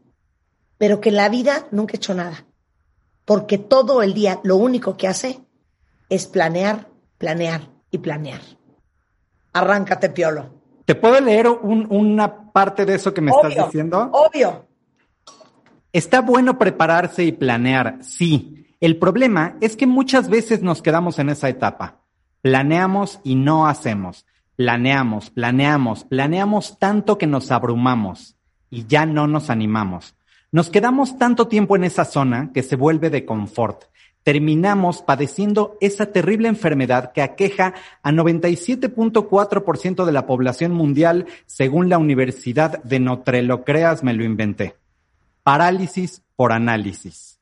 pero 0.78 1.00
que 1.00 1.11
en 1.11 1.16
la 1.16 1.28
vida 1.28 1.66
nunca 1.70 1.94
ha 1.94 1.96
hecho 1.96 2.14
nada. 2.14 2.46
Porque 3.25 3.58
todo 3.58 4.02
el 4.02 4.14
día 4.14 4.40
lo 4.44 4.56
único 4.56 4.96
que 4.96 5.08
hace 5.08 5.40
es 6.08 6.26
planear, 6.26 6.88
planear 7.18 7.70
y 7.90 7.99
planear. 7.99 8.40
Arráncate, 9.52 10.11
Piolo. 10.11 10.50
¿Te 10.84 10.94
puedo 10.94 11.18
leer 11.20 11.49
una 11.49 12.52
parte 12.52 12.84
de 12.84 12.96
eso 12.96 13.14
que 13.14 13.20
me 13.20 13.30
estás 13.30 13.54
diciendo? 13.54 14.11
Obvio. 14.12 14.66
Está 15.92 16.20
bueno 16.20 16.58
prepararse 16.58 17.25
y 17.25 17.32
planear, 17.32 17.99
sí. 18.02 18.66
El 18.80 18.99
problema 18.99 19.56
es 19.61 19.76
que 19.76 19.87
muchas 19.87 20.28
veces 20.28 20.61
nos 20.61 20.82
quedamos 20.82 21.18
en 21.18 21.30
esa 21.30 21.49
etapa. 21.49 22.00
Planeamos 22.42 23.20
y 23.25 23.37
no 23.37 23.66
hacemos. 23.66 24.26
Planeamos, 24.56 25.30
planeamos, 25.30 26.04
planeamos 26.04 26.78
tanto 26.78 27.16
que 27.16 27.26
nos 27.26 27.50
abrumamos 27.50 28.37
y 28.70 28.87
ya 28.87 29.06
no 29.06 29.26
nos 29.26 29.50
animamos. 29.50 30.16
Nos 30.52 30.68
quedamos 30.70 31.18
tanto 31.18 31.49
tiempo 31.49 31.76
en 31.76 31.84
esa 31.84 32.04
zona 32.04 32.50
que 32.52 32.62
se 32.62 32.76
vuelve 32.76 33.08
de 33.11 33.25
confort. 33.25 33.84
Terminamos 34.25 35.02
padeciendo 35.02 35.78
esa 35.81 36.07
terrible 36.07 36.49
enfermedad 36.49 37.12
que 37.12 37.23
aqueja 37.23 37.75
a 38.02 38.11
97.4% 38.11 40.04
de 40.04 40.12
la 40.12 40.26
población 40.26 40.73
mundial 40.73 41.26
según 41.47 41.88
la 41.88 41.99
Universidad 41.99 42.83
de 42.83 42.99
Notre 42.99 43.43
Lo 43.43 43.62
creas, 43.62 44.02
me 44.02 44.14
lo 44.14 44.25
inventé 44.25 44.75
parálisis 45.45 46.23
por 46.35 46.52
análisis. 46.52 47.38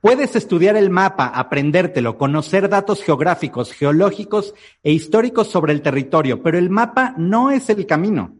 Puedes 0.00 0.36
estudiar 0.36 0.76
el 0.76 0.88
mapa, 0.88 1.26
aprendértelo, 1.26 2.16
conocer 2.16 2.68
datos 2.68 3.02
geográficos, 3.02 3.72
geológicos 3.72 4.54
e 4.84 4.92
históricos 4.92 5.48
sobre 5.48 5.72
el 5.72 5.82
territorio, 5.82 6.40
pero 6.42 6.56
el 6.56 6.70
mapa 6.70 7.14
no 7.18 7.50
es 7.50 7.68
el 7.68 7.84
camino. 7.84 8.36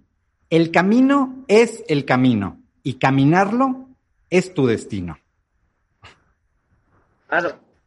El 0.49 0.71
camino 0.71 1.45
es 1.49 1.85
el 1.89 2.05
camino 2.05 2.61
y 2.85 2.95
caminarlo 2.95 3.89
es 4.31 4.55
tu 4.55 4.67
destino. 4.67 5.19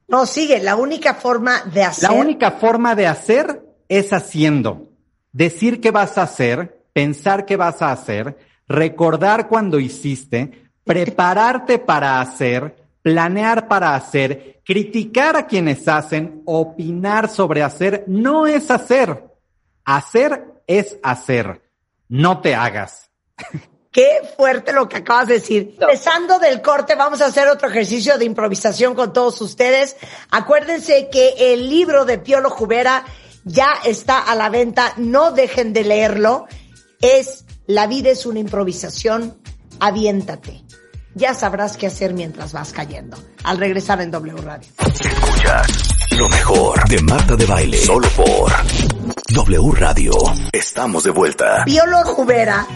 No, 0.07 0.25
sigue, 0.25 0.59
la 0.59 0.75
única 0.75 1.13
forma 1.13 1.61
de 1.73 1.83
hacer. 1.83 2.09
La 2.09 2.15
única 2.15 2.51
forma 2.51 2.95
de 2.95 3.07
hacer 3.07 3.63
es 3.87 4.11
haciendo. 4.11 4.89
Decir 5.31 5.79
qué 5.79 5.91
vas 5.91 6.17
a 6.17 6.23
hacer, 6.23 6.85
pensar 6.93 7.45
qué 7.45 7.55
vas 7.55 7.81
a 7.81 7.91
hacer, 7.91 8.37
recordar 8.67 9.47
cuando 9.47 9.79
hiciste, 9.79 10.69
prepararte 10.83 11.79
para 11.79 12.19
hacer, 12.19 12.75
planear 13.01 13.67
para 13.67 13.95
hacer, 13.95 14.61
criticar 14.65 15.35
a 15.37 15.47
quienes 15.47 15.87
hacen, 15.87 16.41
opinar 16.45 17.29
sobre 17.29 17.63
hacer, 17.63 18.03
no 18.07 18.47
es 18.47 18.69
hacer. 18.69 19.25
Hacer 19.85 20.61
es 20.67 20.99
hacer. 21.03 21.61
No 22.09 22.41
te 22.41 22.53
hagas. 22.53 23.09
Qué 23.91 24.21
fuerte 24.37 24.71
lo 24.71 24.87
que 24.87 24.97
acabas 24.97 25.27
de 25.27 25.33
decir. 25.35 25.75
Empezando 25.79 26.39
del 26.39 26.61
corte, 26.61 26.95
vamos 26.95 27.21
a 27.21 27.25
hacer 27.25 27.47
otro 27.49 27.69
ejercicio 27.69 28.17
de 28.17 28.25
improvisación 28.25 28.95
con 28.95 29.11
todos 29.11 29.41
ustedes. 29.41 29.97
Acuérdense 30.29 31.09
que 31.11 31.53
el 31.53 31.69
libro 31.69 32.05
de 32.05 32.17
Piolo 32.17 32.49
Jubera 32.49 33.03
ya 33.43 33.73
está 33.83 34.19
a 34.19 34.35
la 34.35 34.49
venta. 34.49 34.93
No 34.97 35.31
dejen 35.31 35.73
de 35.73 35.83
leerlo. 35.83 36.47
Es 37.01 37.45
La 37.67 37.87
vida 37.87 38.09
es 38.09 38.25
una 38.25 38.39
improvisación. 38.39 39.37
Aviéntate 39.79 40.63
ya 41.13 41.33
sabrás 41.33 41.77
qué 41.77 41.87
hacer 41.87 42.13
mientras 42.13 42.53
vas 42.53 42.71
cayendo. 42.71 43.17
Al 43.43 43.57
regresar 43.57 44.01
en 44.01 44.11
W 44.11 44.37
Radio. 44.41 44.69
Escuchas 44.79 45.67
lo 46.11 46.29
mejor 46.29 46.87
de 46.87 47.01
Marta 47.01 47.35
de 47.35 47.45
Baile. 47.45 47.77
Solo 47.77 48.07
por 48.09 48.51
W 49.33 49.71
Radio. 49.71 50.11
Estamos 50.51 51.05
de 51.05 51.11
vuelta. 51.11 51.63
Piolo 51.63 52.03
Jubera, 52.03 52.67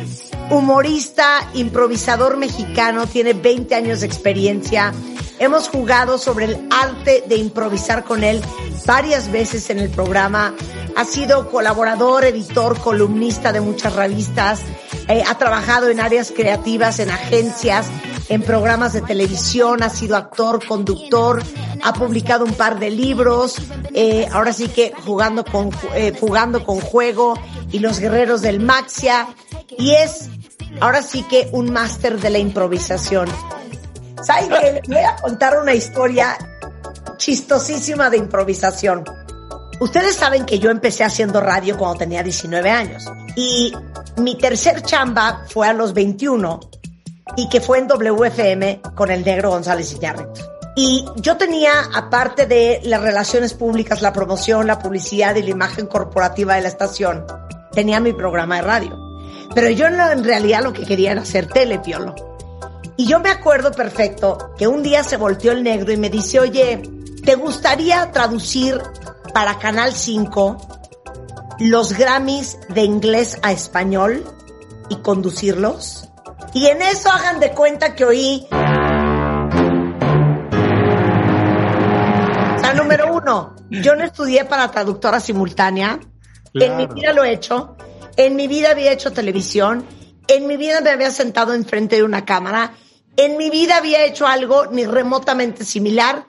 humorista, 0.49 1.49
improvisador 1.53 2.37
mexicano, 2.37 3.07
tiene 3.07 3.33
20 3.33 3.75
años 3.75 3.99
de 3.99 4.07
experiencia. 4.07 4.93
Hemos 5.37 5.67
jugado 5.67 6.17
sobre 6.17 6.45
el 6.45 6.67
arte 6.71 7.25
de 7.27 7.35
improvisar 7.35 8.05
con 8.05 8.23
él 8.23 8.41
varias 8.85 9.29
veces 9.29 9.69
en 9.69 9.79
el 9.79 9.89
programa. 9.89 10.53
Ha 10.95 11.03
sido 11.03 11.51
colaborador, 11.51 12.23
editor, 12.23 12.79
columnista 12.79 13.51
de 13.51 13.59
muchas 13.59 13.93
revistas. 13.93 14.61
Eh, 15.09 15.23
ha 15.27 15.37
trabajado 15.37 15.89
en 15.89 15.99
áreas 15.99 16.31
creativas, 16.33 16.99
en 16.99 17.09
agencias, 17.09 17.87
en 18.29 18.41
programas 18.41 18.93
de 18.93 19.01
televisión, 19.01 19.83
ha 19.83 19.89
sido 19.89 20.15
actor, 20.15 20.65
conductor, 20.65 21.41
ha 21.83 21.93
publicado 21.93 22.45
un 22.45 22.53
par 22.53 22.79
de 22.79 22.89
libros, 22.89 23.57
eh, 23.93 24.27
ahora 24.31 24.53
sí 24.53 24.67
que 24.67 24.93
jugando 25.05 25.45
con, 25.45 25.69
eh, 25.93 26.13
jugando 26.19 26.65
con 26.65 26.79
juego 26.79 27.37
y 27.71 27.79
los 27.79 27.99
guerreros 27.99 28.41
del 28.41 28.59
Maxia, 28.59 29.27
y 29.77 29.91
es 29.91 30.29
ahora 30.79 31.01
sí 31.01 31.23
que 31.23 31.49
un 31.51 31.71
máster 31.71 32.19
de 32.19 32.29
la 32.29 32.39
improvisación. 32.39 33.29
¿Saben 34.23 34.49
qué? 34.49 34.81
Voy 34.87 34.97
a 34.97 35.15
contar 35.17 35.59
una 35.61 35.73
historia 35.73 36.37
chistosísima 37.17 38.09
de 38.09 38.17
improvisación. 38.17 39.03
Ustedes 39.79 40.15
saben 40.15 40.45
que 40.45 40.57
yo 40.57 40.71
empecé 40.71 41.03
haciendo 41.03 41.41
radio 41.41 41.77
cuando 41.77 41.99
tenía 41.99 42.23
19 42.23 42.69
años 42.69 43.05
y 43.35 43.73
mi 44.17 44.37
tercer 44.37 44.81
chamba 44.81 45.43
fue 45.49 45.67
a 45.67 45.73
los 45.73 45.93
21 45.93 46.59
y 47.35 47.49
que 47.49 47.61
fue 47.61 47.79
en 47.79 47.87
WFM 47.87 48.81
con 48.93 49.11
el 49.11 49.23
negro 49.23 49.49
González 49.49 49.93
Iñárritu. 49.93 50.41
Y 50.75 51.05
yo 51.15 51.37
tenía, 51.37 51.71
aparte 51.93 52.45
de 52.47 52.81
las 52.83 53.01
relaciones 53.01 53.53
públicas, 53.53 54.01
la 54.01 54.11
promoción, 54.11 54.67
la 54.67 54.79
publicidad 54.79 55.35
y 55.35 55.43
la 55.43 55.49
imagen 55.49 55.87
corporativa 55.87 56.55
de 56.55 56.61
la 56.61 56.67
estación, 56.67 57.25
tenía 57.71 58.01
mi 58.01 58.11
programa 58.11 58.57
de 58.57 58.61
radio. 58.61 59.05
Pero 59.53 59.69
yo 59.69 59.87
en 59.87 60.23
realidad 60.23 60.63
lo 60.63 60.73
que 60.73 60.85
quería 60.85 61.13
era 61.13 61.21
hacer 61.21 61.47
telepiolo. 61.47 62.13
Y 62.97 63.07
yo 63.07 63.19
me 63.19 63.29
acuerdo 63.29 63.71
perfecto 63.71 64.53
que 64.57 64.67
un 64.67 64.83
día 64.83 65.03
se 65.03 65.17
volteó 65.17 65.53
el 65.53 65.63
negro 65.63 65.93
y 65.93 65.97
me 65.97 66.09
dice, 66.09 66.39
oye, 66.39 66.81
¿te 67.23 67.35
gustaría 67.35 68.11
traducir 68.11 68.81
para 69.33 69.57
Canal 69.59 69.93
5 69.93 70.57
los 71.59 71.97
Grammys 71.97 72.57
de 72.69 72.81
inglés 72.81 73.37
a 73.43 73.53
español 73.53 74.25
y 74.89 74.97
conducirlos? 74.97 76.09
Y 76.55 76.65
en 76.67 76.81
eso 76.81 77.11
hagan 77.11 77.41
de 77.41 77.51
cuenta 77.51 77.93
que 77.95 78.05
oí. 78.05 78.47
O 78.49 78.55
sea, 82.59 82.73
número 82.73 83.13
uno, 83.13 83.57
yo 83.69 83.93
no 83.97 84.05
estudié 84.05 84.45
para 84.45 84.71
traductora 84.71 85.19
simultánea. 85.19 85.99
En 86.53 86.77
mi 86.77 86.87
vida 86.87 87.11
lo 87.11 87.25
he 87.25 87.33
hecho. 87.33 87.75
En 88.15 88.37
mi 88.37 88.47
vida 88.47 88.71
había 88.71 88.93
hecho 88.93 89.11
televisión. 89.11 89.85
En 90.29 90.47
mi 90.47 90.55
vida 90.55 90.79
me 90.79 90.91
había 90.91 91.11
sentado 91.11 91.53
enfrente 91.53 91.97
de 91.97 92.03
una 92.03 92.23
cámara. 92.23 92.71
En 93.17 93.35
mi 93.35 93.49
vida 93.49 93.75
había 93.75 94.05
hecho 94.05 94.25
algo 94.25 94.67
ni 94.67 94.85
remotamente 94.85 95.65
similar. 95.65 96.25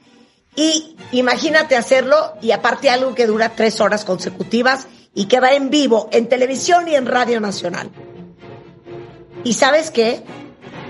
Y 0.57 0.97
imagínate 1.13 1.77
hacerlo 1.77 2.33
y 2.43 2.51
aparte 2.51 2.91
algo 2.91 3.15
que 3.15 3.29
dura 3.29 3.51
tres 3.51 3.81
horas 3.81 4.05
consecutivas 4.05 4.89
y 5.15 5.27
que 5.27 5.39
va 5.39 5.53
en 5.53 5.71
vivo 5.71 6.09
en 6.11 6.29
televisión 6.29 6.89
y 6.89 6.97
en 6.97 7.07
Radio 7.07 7.41
Nacional. 7.41 7.93
Y 9.47 9.53
sabes 9.53 9.93
qué? 9.93 10.25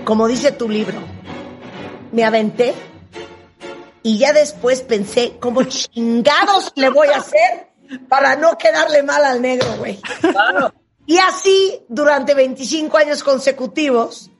Como 0.03 0.27
dice 0.27 0.51
tu 0.51 0.67
libro, 0.67 0.97
me 2.11 2.23
aventé 2.23 2.73
y 4.01 4.17
ya 4.17 4.33
después 4.33 4.81
pensé, 4.81 5.37
¿cómo 5.39 5.63
chingados 5.65 6.71
le 6.75 6.89
voy 6.89 7.09
a 7.09 7.17
hacer 7.17 7.69
para 8.09 8.35
no 8.35 8.57
quedarle 8.57 9.03
mal 9.03 9.23
al 9.23 9.43
negro, 9.43 9.67
güey? 9.77 9.99
Y 11.05 11.19
así, 11.19 11.83
durante 11.87 12.33
25 12.33 12.97
años 12.97 13.21
consecutivos, 13.21 14.31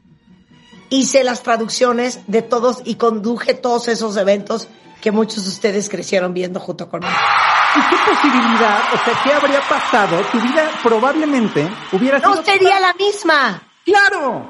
hice 0.90 1.24
las 1.24 1.44
traducciones 1.44 2.22
de 2.26 2.42
todos 2.42 2.82
y 2.86 2.96
conduje 2.96 3.54
todos 3.54 3.88
esos 3.88 4.18
eventos 4.18 4.68
que 5.00 5.12
muchos 5.12 5.44
de 5.44 5.52
ustedes 5.52 5.90
crecieron 5.90 6.34
viendo 6.34 6.60
junto 6.60 6.90
conmigo. 6.90 7.14
¿Y 7.76 7.82
qué 7.88 7.96
posibilidad, 8.04 8.80
o 8.96 8.98
sea, 8.98 9.22
qué 9.24 9.32
habría 9.32 9.62
pasado? 9.70 10.20
Tu 10.32 10.42
vida 10.42 10.72
probablemente 10.82 11.70
hubiera 11.92 12.18
sido... 12.20 12.34
No 12.34 12.44
sería 12.44 12.80
la 12.80 12.96
misma. 12.96 13.67
Claro, 13.88 14.50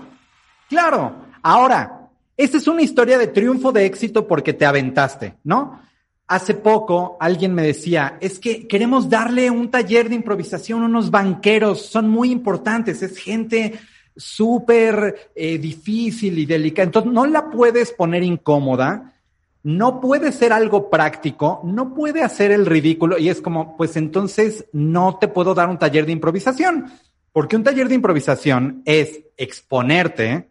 claro. 0.67 1.15
Ahora, 1.43 2.09
esta 2.35 2.57
es 2.57 2.67
una 2.67 2.81
historia 2.81 3.19
de 3.19 3.27
triunfo, 3.27 3.71
de 3.71 3.85
éxito 3.85 4.27
porque 4.27 4.53
te 4.53 4.65
aventaste, 4.65 5.35
¿no? 5.43 5.79
hace 6.27 6.55
poco 6.55 7.17
alguien 7.19 7.53
me 7.53 7.63
decía, 7.63 8.17
es 8.19 8.37
que 8.39 8.67
queremos 8.67 9.09
darle 9.09 9.49
un 9.49 9.71
taller 9.71 10.09
de 10.09 10.15
improvisación 10.15 10.83
a 10.83 10.85
unos 10.85 11.09
banqueros, 11.09 11.83
son 11.83 12.09
muy 12.09 12.31
importantes, 12.31 13.01
es 13.01 13.17
gente 13.17 13.79
súper 14.15 15.31
eh, 15.35 15.57
difícil 15.57 16.37
y 16.37 16.45
delicada, 16.45 16.87
entonces 16.87 17.11
no 17.11 17.25
la 17.25 17.49
puedes 17.49 17.93
poner 17.93 18.23
incómoda, 18.23 19.13
no 19.63 20.01
puede 20.01 20.31
ser 20.31 20.51
algo 20.51 20.89
práctico, 20.89 21.61
no 21.63 21.93
puede 21.93 22.23
hacer 22.23 22.51
el 22.51 22.65
ridículo 22.65 23.17
y 23.17 23.29
es 23.29 23.39
como, 23.39 23.77
pues 23.77 23.95
entonces 23.95 24.65
no 24.73 25.17
te 25.19 25.29
puedo 25.29 25.53
dar 25.53 25.69
un 25.69 25.77
taller 25.77 26.05
de 26.05 26.11
improvisación, 26.11 26.91
porque 27.37 27.55
un 27.55 27.63
taller 27.63 27.87
de 27.87 27.93
improvisación 27.93 28.81
es 28.83 29.21
exponerte, 29.37 30.49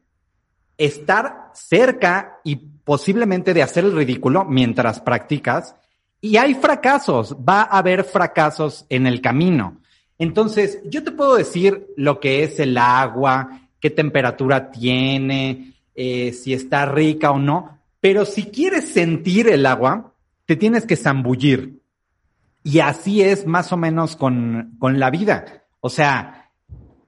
estar 0.79 1.51
cerca 1.53 2.39
y 2.45 2.55
posiblemente 2.55 3.53
de 3.53 3.65
hacer 3.65 3.85
el 3.85 3.97
ridículo 3.97 4.45
mientras 4.45 5.01
practicas. 5.01 5.75
Y 6.21 6.37
hay 6.37 6.55
fracasos, 6.55 7.35
va 7.39 7.63
a 7.63 7.79
haber 7.79 8.05
fracasos 8.05 8.87
en 8.89 9.09
el 9.09 9.21
camino. 9.21 9.81
Entonces, 10.17 10.79
yo 10.85 11.03
te 11.03 11.11
puedo 11.11 11.35
decir 11.35 11.89
lo 11.97 12.21
que 12.21 12.45
es 12.45 12.61
el 12.61 12.79
agua, 12.79 13.63
qué 13.81 13.91
temperatura 13.91 14.71
tiene, 14.71 15.73
eh, 15.93 16.33
si 16.33 16.55
está 16.55 16.87
rica 16.87 17.33
o 17.33 17.41
no, 17.41 17.81
pero 17.99 18.25
si 18.25 18.45
quieres 18.45 18.93
sentir 18.93 19.49
el 19.49 19.67
agua, 19.67 20.13
te 20.45 20.55
tienes 20.55 20.87
que 20.87 20.95
zambullir. 20.95 21.81
Y 22.63 22.79
así 22.79 23.23
es 23.23 23.45
más 23.45 23.73
o 23.73 23.77
menos 23.77 24.15
con, 24.15 24.77
con 24.79 25.01
la 25.01 25.11
vida. 25.11 25.65
O 25.81 25.91
sea, 25.91 26.45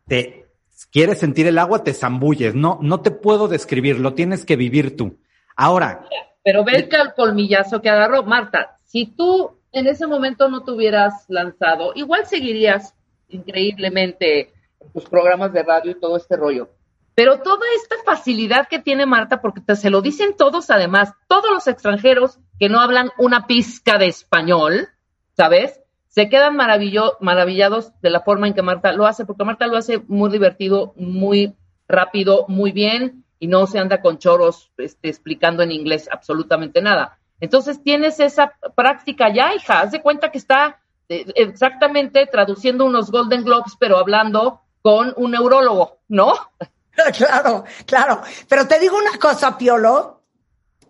te, 0.09 0.47
quieres 0.91 1.19
sentir 1.19 1.47
el 1.47 1.59
agua, 1.59 1.85
te 1.85 1.95
zambulles. 1.95 2.55
No, 2.55 2.79
no 2.83 3.01
te 3.01 3.11
puedo 3.11 3.49
describir, 3.49 3.99
lo 4.01 4.15
tienes 4.15 4.45
que 4.45 4.57
vivir 4.57 4.97
tú. 4.97 5.19
Ahora. 5.57 6.05
Pero 6.43 6.65
ve 6.65 6.89
el 6.91 7.15
colmillazo 7.15 7.83
que 7.83 7.91
agarró. 7.91 8.23
Marta, 8.23 8.77
si 8.85 9.07
tú 9.07 9.59
en 9.73 9.87
ese 9.87 10.07
momento 10.07 10.49
no 10.49 10.65
te 10.65 10.73
hubieras 10.73 11.25
lanzado, 11.29 11.93
igual 11.95 12.27
seguirías 12.27 12.95
increíblemente 13.29 14.53
tus 14.93 15.05
programas 15.05 15.53
de 15.53 15.63
radio 15.63 15.91
y 15.91 16.01
todo 16.01 16.17
este 16.17 16.37
rollo. 16.37 16.71
Pero 17.15 17.41
toda 17.41 17.67
esta 17.77 17.97
facilidad 18.05 18.69
que 18.69 18.79
tiene 18.79 19.05
Marta, 19.05 19.41
porque 19.41 19.61
te, 19.61 19.75
se 19.75 19.91
lo 19.91 20.01
dicen 20.01 20.37
todos 20.37 20.71
además, 20.71 21.13
todos 21.27 21.51
los 21.51 21.67
extranjeros 21.67 22.39
que 22.59 22.69
no 22.69 22.81
hablan 22.81 23.11
una 23.19 23.47
pizca 23.47 23.99
de 23.99 24.07
español, 24.07 24.89
¿sabes? 25.37 25.81
Se 26.09 26.29
quedan 26.29 26.57
maravillados 26.57 27.93
de 28.01 28.11
la 28.11 28.21
forma 28.21 28.49
en 28.49 28.55
que 28.55 28.63
Marta 28.63 28.93
lo 28.93 29.07
hace, 29.07 29.25
porque 29.25 29.45
Marta 29.45 29.67
lo 29.67 29.77
hace 29.77 29.99
muy 30.09 30.31
divertido, 30.31 30.95
muy 30.97 31.55
rápido, 31.87 32.47
muy 32.49 32.73
bien, 32.73 33.25
y 33.39 33.47
no 33.47 33.67
se 33.67 33.79
anda 33.79 34.01
con 34.01 34.19
choros 34.19 34.73
este, 34.79 35.09
explicando 35.09 35.63
en 35.63 35.71
inglés 35.71 36.09
absolutamente 36.11 36.83
nada. 36.83 37.19
Entonces 37.41 37.83
tienes 37.83 38.19
esa 38.21 38.55
práctica 38.75 39.33
ya, 39.33 39.55
hija, 39.55 39.81
haz 39.81 39.93
de 39.93 40.03
cuenta 40.03 40.31
que 40.31 40.39
está 40.39 40.81
eh, 41.09 41.25
exactamente 41.37 42.27
traduciendo 42.27 42.85
unos 42.85 43.11
Golden 43.11 43.45
Globes, 43.45 43.77
pero 43.79 43.99
hablando 43.99 44.63
con 44.83 45.13
un 45.17 45.33
neurólogo, 45.33 46.01
¿no? 46.09 46.35
Claro, 47.17 47.63
claro. 47.87 48.23
Pero 48.49 48.67
te 48.67 48.81
digo 48.81 48.97
una 48.99 49.21
cosa, 49.21 49.57
Piolo, 49.57 50.25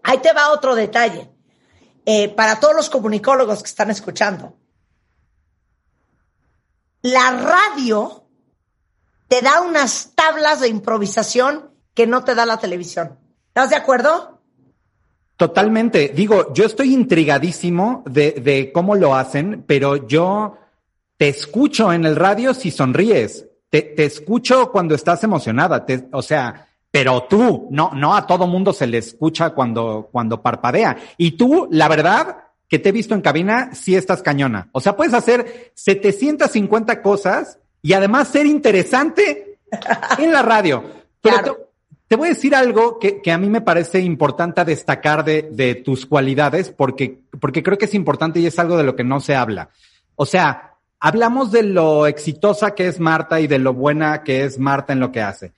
ahí 0.02 0.16
te 0.16 0.32
va 0.32 0.52
otro 0.52 0.74
detalle. 0.74 1.28
Eh, 2.06 2.30
para 2.30 2.58
todos 2.58 2.74
los 2.74 2.88
comunicólogos 2.88 3.62
que 3.62 3.68
están 3.68 3.90
escuchando 3.90 4.57
la 7.12 7.30
radio 7.30 8.24
te 9.28 9.42
da 9.42 9.60
unas 9.60 10.12
tablas 10.14 10.60
de 10.60 10.68
improvisación 10.68 11.70
que 11.94 12.06
no 12.06 12.24
te 12.24 12.34
da 12.34 12.46
la 12.46 12.58
televisión. 12.58 13.18
¿Estás 13.48 13.70
de 13.70 13.76
acuerdo? 13.76 14.40
Totalmente. 15.36 16.08
Digo, 16.08 16.52
yo 16.52 16.64
estoy 16.64 16.94
intrigadísimo 16.94 18.02
de, 18.06 18.70
cómo 18.72 18.96
lo 18.96 19.14
hacen, 19.14 19.64
pero 19.66 20.08
yo 20.08 20.56
te 21.16 21.28
escucho 21.28 21.92
en 21.92 22.04
el 22.04 22.16
radio 22.16 22.54
si 22.54 22.70
sonríes. 22.70 23.46
Te, 23.70 24.02
escucho 24.04 24.72
cuando 24.72 24.94
estás 24.94 25.22
emocionada. 25.24 25.84
o 26.12 26.22
sea, 26.22 26.68
pero 26.90 27.24
tú, 27.24 27.68
no, 27.70 27.90
no 27.94 28.16
a 28.16 28.26
todo 28.26 28.46
mundo 28.46 28.72
se 28.72 28.86
le 28.86 28.98
escucha 28.98 29.50
cuando, 29.50 30.08
cuando 30.10 30.40
parpadea. 30.40 30.96
Y 31.18 31.32
tú, 31.32 31.68
la 31.70 31.88
verdad, 31.88 32.47
que 32.68 32.78
te 32.78 32.90
he 32.90 32.92
visto 32.92 33.14
en 33.14 33.22
cabina, 33.22 33.70
sí 33.74 33.96
estás 33.96 34.22
cañona. 34.22 34.68
O 34.72 34.80
sea, 34.80 34.96
puedes 34.96 35.14
hacer 35.14 35.72
750 35.74 37.02
cosas 37.02 37.58
y 37.80 37.94
además 37.94 38.28
ser 38.28 38.46
interesante 38.46 39.58
en 40.18 40.32
la 40.32 40.42
radio. 40.42 40.84
Pero 41.20 41.70
te, 42.06 42.16
voy 42.16 42.28
a 42.28 42.30
decir 42.30 42.54
algo 42.54 42.98
que, 42.98 43.22
a 43.30 43.38
mí 43.38 43.48
me 43.48 43.62
parece 43.62 44.00
importante 44.00 44.64
destacar 44.64 45.24
de, 45.24 45.48
de, 45.50 45.76
tus 45.76 46.04
cualidades, 46.06 46.70
porque, 46.70 47.20
porque 47.40 47.62
creo 47.62 47.78
que 47.78 47.86
es 47.86 47.94
importante 47.94 48.40
y 48.40 48.46
es 48.46 48.58
algo 48.58 48.76
de 48.76 48.84
lo 48.84 48.94
que 48.94 49.04
no 49.04 49.20
se 49.20 49.34
habla. 49.34 49.70
O 50.14 50.26
sea, 50.26 50.74
hablamos 51.00 51.50
de 51.50 51.62
lo 51.62 52.06
exitosa 52.06 52.74
que 52.74 52.86
es 52.86 53.00
Marta 53.00 53.40
y 53.40 53.46
de 53.46 53.58
lo 53.58 53.72
buena 53.72 54.22
que 54.22 54.44
es 54.44 54.58
Marta 54.58 54.92
en 54.92 55.00
lo 55.00 55.10
que 55.10 55.22
hace. 55.22 55.52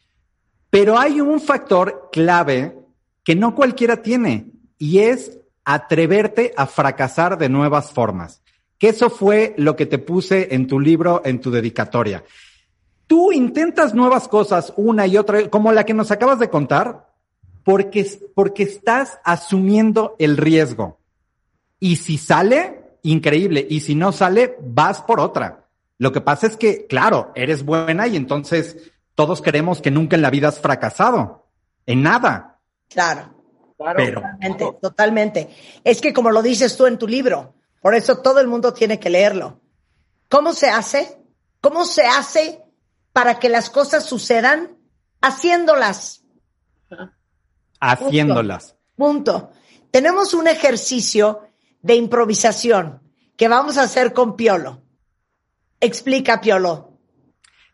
Pero 0.70 0.99
hay 0.99 1.20
un 1.20 1.40
factor 1.40 2.09
clave 2.12 2.77
que 3.25 3.35
no 3.35 3.55
cualquiera 3.57 3.96
tiene 3.96 4.46
y 4.79 5.01
es 5.01 5.39
atreverte 5.74 6.52
a 6.56 6.66
fracasar 6.66 7.38
de 7.38 7.48
nuevas 7.48 7.92
formas. 7.92 8.42
Que 8.78 8.88
eso 8.88 9.11
fue 9.11 9.54
lo 9.59 9.76
que 9.76 9.87
te 9.87 9.98
puse 9.98 10.54
en 10.54 10.66
tu 10.66 10.80
libro, 10.80 11.22
en 11.24 11.40
tu 11.40 11.50
dedicatoria. 11.50 12.24
Tú 13.06 13.33
intentas 13.33 13.94
nuevas 13.94 14.28
cosas 14.28 14.72
una 14.76 15.06
y 15.06 15.16
otra, 15.16 15.50
como 15.50 15.72
la 15.72 15.85
que 15.85 15.94
nos 15.94 16.11
acabas 16.11 16.38
de 16.38 16.48
contar, 16.48 17.11
porque, 17.64 18.06
porque 18.35 18.62
estás 18.62 19.18
asumiendo 19.24 20.16
el 20.18 20.37
riesgo. 20.37 20.98
Y 21.78 21.96
si 21.96 22.18
sale, 22.18 22.96
increíble. 23.02 23.66
Y 23.68 23.80
si 23.80 23.94
no 23.94 24.12
sale, 24.12 24.56
vas 24.61 25.02
por 25.02 25.20
otra. 25.20 25.66
Lo 25.98 26.12
que 26.12 26.20
pasa 26.20 26.46
es 26.46 26.56
que, 26.56 26.87
claro, 26.87 27.33
eres 27.35 27.64
buena 27.64 28.06
y 28.06 28.16
entonces 28.16 28.92
todos 29.14 29.42
queremos 29.42 29.83
que 29.83 29.90
nunca 29.90 30.16
en 30.16 30.22
la 30.22 30.30
vida 30.30 30.48
has 30.48 30.61
fracasado. 30.61 31.46
En 31.85 32.02
nada. 32.02 32.59
Claro. 32.88 33.39
Totalmente, 33.81 34.77
totalmente. 34.83 35.57
Es 35.85 36.03
que 36.03 36.12
como 36.12 36.31
lo 36.31 36.43
dices 36.43 36.77
tú 36.77 36.87
en 36.87 36.99
tu 36.99 37.09
libro, 37.09 37.55
por 37.81 37.95
eso 37.95 38.19
todo 38.19 38.38
el 38.38 38.47
mundo 38.47 38.75
tiene 38.75 39.01
que 39.01 39.09
leerlo. 39.09 39.59
¿Cómo 40.29 40.53
se 40.53 40.69
hace? 40.69 41.19
¿Cómo 41.62 41.87
se 41.87 42.03
hace 42.03 42.62
para 43.14 43.38
que 43.38 43.49
las 43.49 43.71
cosas 43.71 44.05
sucedan? 44.05 44.77
Haciéndolas. 45.23 46.25
Haciéndolas. 47.81 48.77
Punto. 48.97 49.51
Tenemos 49.90 50.35
un 50.35 50.47
ejercicio 50.47 51.49
de 51.81 51.95
improvisación 51.95 53.01
que 53.35 53.49
vamos 53.49 53.79
a 53.79 53.85
hacer 53.85 54.12
con 54.12 54.37
Piolo. 54.37 54.83
Explica, 55.81 56.43
Piolo. 56.43 56.99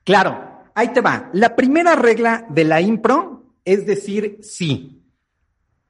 Claro, 0.04 0.62
ahí 0.76 0.92
te 0.92 1.00
va. 1.00 1.30
La 1.32 1.56
primera 1.56 1.96
regla 1.96 2.46
de 2.48 2.62
la 2.62 2.80
impro 2.80 3.54
es 3.64 3.84
decir 3.86 4.38
sí. 4.42 5.02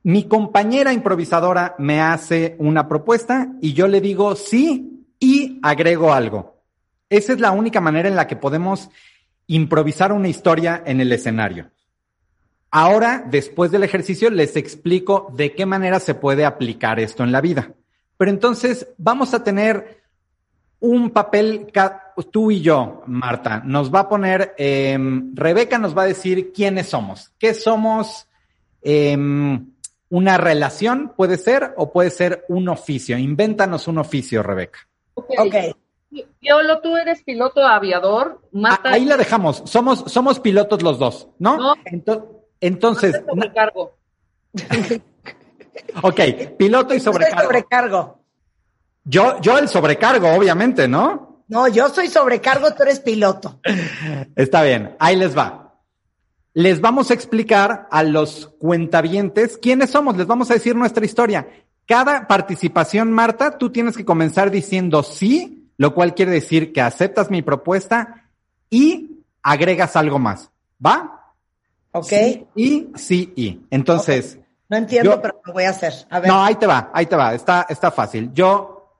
Mi 0.07 0.29
compañera 0.29 0.93
improvisadora 0.93 1.75
me 1.79 2.01
hace 2.01 2.55
una 2.61 2.87
propuesta 2.87 3.49
y 3.61 3.73
yo 3.73 3.89
le 3.89 4.01
digo 4.01 4.37
sí 4.37 5.05
y 5.19 5.59
agrego 5.65 6.15
algo. 6.15 6.63
Esa 7.11 7.33
es 7.33 7.41
la 7.41 7.51
única 7.51 7.81
manera 7.81 8.09
en 8.09 8.15
la 8.15 8.29
que 8.29 8.37
podemos 8.37 8.89
improvisar 9.49 10.13
una 10.13 10.29
historia 10.29 10.81
en 10.87 11.01
el 11.01 11.11
escenario. 11.11 11.73
Ahora, 12.71 13.25
después 13.29 13.73
del 13.73 13.83
ejercicio, 13.83 14.31
les 14.31 14.55
explico 14.55 15.33
de 15.35 15.57
qué 15.57 15.67
manera 15.67 15.99
se 15.99 16.15
puede 16.15 16.45
aplicar 16.45 17.01
esto 17.01 17.25
en 17.25 17.33
la 17.33 17.41
vida. 17.41 17.73
Pero 18.17 18.31
entonces 18.31 18.87
vamos 18.99 19.35
a 19.35 19.43
tener 19.43 20.05
un 20.79 21.11
papel, 21.11 21.67
tú 22.31 22.53
y 22.53 22.61
yo, 22.61 23.03
Marta, 23.09 23.61
nos 23.65 23.93
va 23.93 24.01
a 24.03 24.09
poner, 24.09 24.55
em, 24.57 25.35
Rebeca 25.35 25.79
nos 25.79 25.99
va 25.99 26.03
a 26.03 26.07
decir 26.07 26.53
quiénes 26.53 26.87
somos, 26.87 27.33
qué 27.41 27.55
somos, 27.55 28.29
em, 28.83 29.73
una 30.09 30.39
relación 30.39 31.13
puede 31.17 31.37
ser 31.37 31.75
o 31.77 31.93
puede 31.93 32.11
ser 32.11 32.45
un 32.49 32.69
oficio. 32.69 33.19
Invéntanos 33.19 33.89
un 33.89 33.99
oficio, 33.99 34.43
Rebeca. 34.43 34.81
Ok. 35.15 35.31
okay. 35.39 35.75
Piolo, 36.39 36.81
tú 36.81 36.97
eres 36.97 37.23
piloto 37.23 37.67
aviador. 37.67 38.41
Ah, 38.65 38.81
ahí 38.85 39.05
la 39.05 39.17
dejamos. 39.17 39.63
Somos, 39.67 40.05
somos 40.07 40.41
pilotos 40.41 40.83
los 40.83 40.99
dos, 40.99 41.29
¿no? 41.39 41.57
no 41.57 41.75
entonces. 42.61 43.21
Sobrecargo. 43.27 43.97
ok, 46.03 46.21
piloto 46.57 46.95
y 46.95 47.01
sobrecargo. 47.01 47.43
sobrecargo. 47.43 48.21
Yo, 49.05 49.41
yo 49.41 49.59
el 49.59 49.69
sobrecargo, 49.69 50.33
obviamente, 50.33 50.89
¿no? 50.89 51.45
No, 51.49 51.69
yo 51.69 51.89
soy 51.91 52.09
sobrecargo, 52.09 52.73
tú 52.75 52.83
eres 52.83 53.01
piloto. 53.01 53.61
Está 54.35 54.63
bien, 54.63 54.97
ahí 54.99 55.17
les 55.17 55.37
va 55.37 55.66
les 56.57 56.81
vamos 56.81 57.11
a 57.11 57.15
explicar 57.15 57.87
a 57.91 58.03
los 58.03 58.47
cuentavientes 58.59 59.59
quiénes 59.59 59.91
somos, 59.91 60.17
les 60.17 60.27
vamos 60.27 60.51
a 60.51 60.55
decir 60.55 60.75
nuestra 60.75 61.05
historia. 61.05 61.47
Cada 61.85 62.27
participación, 62.27 63.13
Marta, 63.13 63.59
tú 63.59 63.69
tienes 63.71 63.95
que 63.95 64.07
comenzar 64.07 64.51
diciendo 64.51 65.03
sí, 65.03 65.69
lo 65.77 65.93
cual 65.93 66.15
quiere 66.15 66.33
decir 66.33 66.73
que 66.73 66.81
aceptas 66.81 67.31
mi 67.31 67.43
propuesta 67.43 68.31
y 68.71 69.21
agregas 69.43 69.97
algo 69.97 70.19
más. 70.19 70.51
¿Va? 70.85 71.35
Ok. 71.93 72.13
y 72.55 72.89
sí 72.95 73.35
y. 73.37 73.61
Entonces, 73.71 74.39
No 74.71 74.79
entiendo, 74.79 75.11
Yo- 75.11 75.21
pero 75.21 75.39
lo 75.45 75.53
voy 75.53 75.65
a 75.65 75.71
hacer. 75.71 75.93
A 76.09 76.21
ver. 76.21 76.31
No, 76.31 76.43
ahí 76.43 76.55
te 76.55 76.67
va, 76.67 76.91
ahí 76.95 77.05
te 77.05 77.17
va, 77.17 77.35
está, 77.35 77.67
está 77.69 77.91
fácil. 77.91 78.31
Yo, 78.33 78.95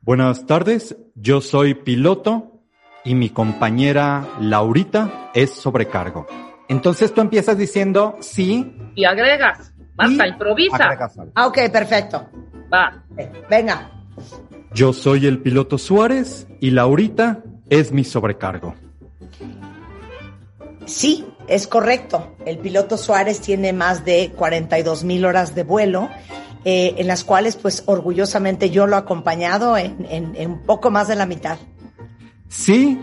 buenas 0.00 0.44
tardes, 0.44 0.96
yo 1.14 1.40
soy 1.40 1.74
piloto 1.74 2.64
y 3.04 3.14
mi 3.14 3.30
compañera 3.30 4.26
Laurita 4.40 5.30
es 5.34 5.52
sobrecargo. 5.52 6.26
Entonces 6.70 7.12
tú 7.12 7.20
empiezas 7.20 7.58
diciendo 7.58 8.16
sí. 8.20 8.74
Y 8.94 9.04
agregas. 9.04 9.72
Marta, 9.96 10.26
y 10.26 10.30
improvisa. 10.30 10.76
agregas. 10.76 11.16
Ah, 11.34 11.46
ok, 11.48 11.58
perfecto. 11.70 12.26
Va. 12.72 13.04
Eh, 13.18 13.30
Venga. 13.50 13.90
Yo 14.72 14.92
soy 14.92 15.26
el 15.26 15.40
piloto 15.40 15.76
Suárez 15.78 16.46
y 16.60 16.70
Laurita 16.70 17.42
es 17.68 17.90
mi 17.92 18.04
sobrecargo. 18.04 18.74
Sí, 20.86 21.24
es 21.48 21.66
correcto. 21.66 22.36
El 22.46 22.58
piloto 22.58 22.96
Suárez 22.96 23.40
tiene 23.40 23.72
más 23.72 24.04
de 24.04 24.32
42 24.36 25.04
mil 25.04 25.24
horas 25.24 25.54
de 25.54 25.62
vuelo, 25.64 26.08
eh, 26.64 26.94
en 26.98 27.06
las 27.06 27.24
cuales, 27.24 27.56
pues, 27.56 27.82
orgullosamente 27.86 28.70
yo 28.70 28.86
lo 28.86 28.96
he 28.96 28.98
acompañado 29.00 29.76
en, 29.76 30.06
en- 30.10 30.34
en 30.36 30.50
un 30.52 30.62
poco 30.62 30.90
más 30.90 31.08
de 31.08 31.16
la 31.16 31.26
mitad. 31.26 31.58
Sí, 32.48 32.98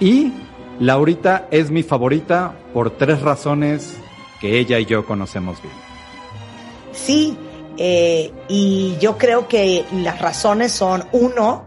y 0.00 0.32
Laurita 0.82 1.46
es 1.52 1.70
mi 1.70 1.84
favorita 1.84 2.56
por 2.74 2.90
tres 2.90 3.22
razones 3.22 3.94
que 4.40 4.58
ella 4.58 4.80
y 4.80 4.84
yo 4.84 5.06
conocemos 5.06 5.62
bien. 5.62 5.74
Sí, 6.90 7.38
eh, 7.76 8.32
y 8.48 8.96
yo 8.98 9.16
creo 9.16 9.46
que 9.46 9.84
las 9.92 10.20
razones 10.20 10.72
son, 10.72 11.04
uno, 11.12 11.66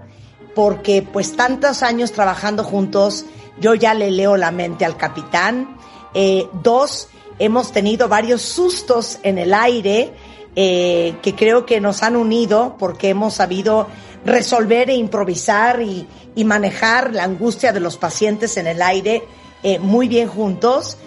porque 0.54 1.02
pues 1.02 1.38
tantos 1.38 1.82
años 1.82 2.12
trabajando 2.12 2.66
juntos, 2.66 3.26
yo 3.58 3.74
ya 3.74 3.94
le 3.94 4.12
leo 4.12 4.36
la 4.36 4.52
mente 4.52 4.84
al 4.84 4.98
capitán. 4.98 5.78
Eh, 6.14 6.50
dos, 6.62 7.08
hemos 7.40 7.72
tenido 7.72 8.10
varios 8.10 8.42
sustos 8.42 9.20
en 9.24 9.38
el 9.38 9.54
aire 9.54 10.12
eh, 10.58 11.16
que 11.22 11.36
creo 11.36 11.66
que 11.66 11.80
nos 11.80 12.04
han 12.04 12.18
unido 12.18 12.76
porque 12.78 13.10
hemos 13.10 13.36
sabido 13.36 13.88
resolver 14.26 14.90
e 14.90 14.96
improvisar 14.96 15.82
y, 15.82 16.08
manejar 16.44 17.14
la 17.14 17.24
angustia 17.24 17.72
de 17.72 17.80
los 17.80 17.96
pacientes 17.98 18.58
en 18.58 18.68
el 18.68 18.82
aire 18.82 19.24
eh, 19.64 19.80
muy 19.80 20.08
bien 20.08 20.28
juntos. 20.28 20.98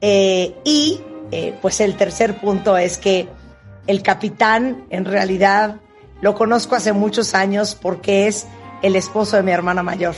Eh, 0.00 0.56
y 0.64 1.00
eh, 1.30 1.56
pues 1.62 1.80
el 1.80 1.96
tercer 1.96 2.40
punto 2.40 2.76
es 2.76 2.98
que 2.98 3.28
el 3.86 4.02
capitán 4.02 4.86
en 4.90 5.04
realidad 5.04 5.76
lo 6.20 6.34
conozco 6.34 6.74
hace 6.74 6.92
muchos 6.92 7.34
años 7.34 7.76
porque 7.80 8.26
es 8.26 8.46
el 8.82 8.96
esposo 8.96 9.36
de 9.36 9.42
mi 9.42 9.52
hermana 9.52 9.82
mayor. 9.82 10.14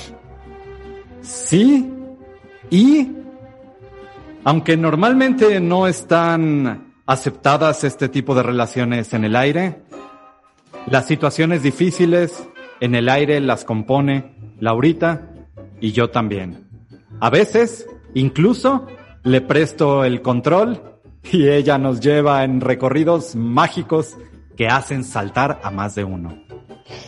Sí, 1.22 1.90
y 2.70 3.10
aunque 4.44 4.76
normalmente 4.76 5.60
no 5.60 5.86
están 5.86 6.94
aceptadas 7.06 7.84
este 7.84 8.08
tipo 8.08 8.34
de 8.34 8.42
relaciones 8.42 9.12
en 9.12 9.24
el 9.24 9.36
aire, 9.36 9.82
las 10.86 11.06
situaciones 11.06 11.62
difíciles 11.62 12.42
en 12.80 12.94
el 12.94 13.08
aire 13.08 13.40
las 13.40 13.64
compone 13.64 14.34
Laurita 14.60 15.30
y 15.80 15.92
yo 15.92 16.10
también. 16.10 16.68
A 17.20 17.30
veces, 17.30 17.86
incluso, 18.14 18.86
le 19.22 19.40
presto 19.40 20.04
el 20.04 20.22
control 20.22 21.00
y 21.32 21.48
ella 21.48 21.78
nos 21.78 22.00
lleva 22.00 22.44
en 22.44 22.60
recorridos 22.60 23.34
mágicos 23.34 24.16
que 24.56 24.68
hacen 24.68 25.04
saltar 25.04 25.60
a 25.62 25.70
más 25.70 25.94
de 25.94 26.04
uno. 26.04 26.44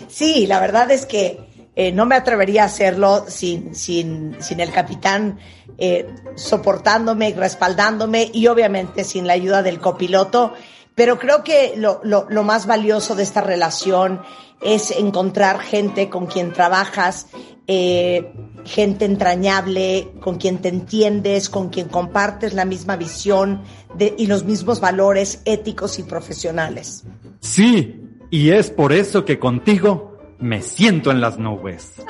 Sí, 0.08 0.46
la 0.46 0.60
verdad 0.60 0.90
es 0.90 1.06
que 1.06 1.38
eh, 1.76 1.92
no 1.92 2.06
me 2.06 2.14
atrevería 2.14 2.62
a 2.62 2.66
hacerlo 2.66 3.26
sin, 3.28 3.74
sin, 3.74 4.36
sin 4.40 4.60
el 4.60 4.72
capitán 4.72 5.38
eh, 5.76 6.06
soportándome, 6.34 7.34
respaldándome 7.34 8.30
y 8.32 8.46
obviamente 8.46 9.04
sin 9.04 9.26
la 9.26 9.34
ayuda 9.34 9.62
del 9.62 9.78
copiloto. 9.78 10.54
Pero 10.96 11.18
creo 11.18 11.44
que 11.44 11.74
lo, 11.76 12.00
lo, 12.02 12.26
lo 12.28 12.42
más 12.42 12.66
valioso 12.66 13.14
de 13.14 13.22
esta 13.22 13.42
relación 13.42 14.22
es 14.62 14.90
encontrar 14.90 15.60
gente 15.60 16.08
con 16.08 16.26
quien 16.26 16.52
trabajas, 16.52 17.26
eh, 17.66 18.32
gente 18.64 19.04
entrañable, 19.04 20.12
con 20.20 20.38
quien 20.38 20.58
te 20.58 20.70
entiendes, 20.70 21.50
con 21.50 21.68
quien 21.68 21.88
compartes 21.88 22.54
la 22.54 22.64
misma 22.64 22.96
visión 22.96 23.60
de, 23.94 24.14
y 24.16 24.26
los 24.26 24.44
mismos 24.44 24.80
valores 24.80 25.42
éticos 25.44 25.98
y 25.98 26.02
profesionales. 26.02 27.04
Sí, 27.40 28.00
y 28.30 28.50
es 28.50 28.70
por 28.70 28.94
eso 28.94 29.26
que 29.26 29.38
contigo 29.38 30.16
me 30.38 30.62
siento 30.62 31.10
en 31.10 31.20
las 31.20 31.38
nubes. 31.38 31.92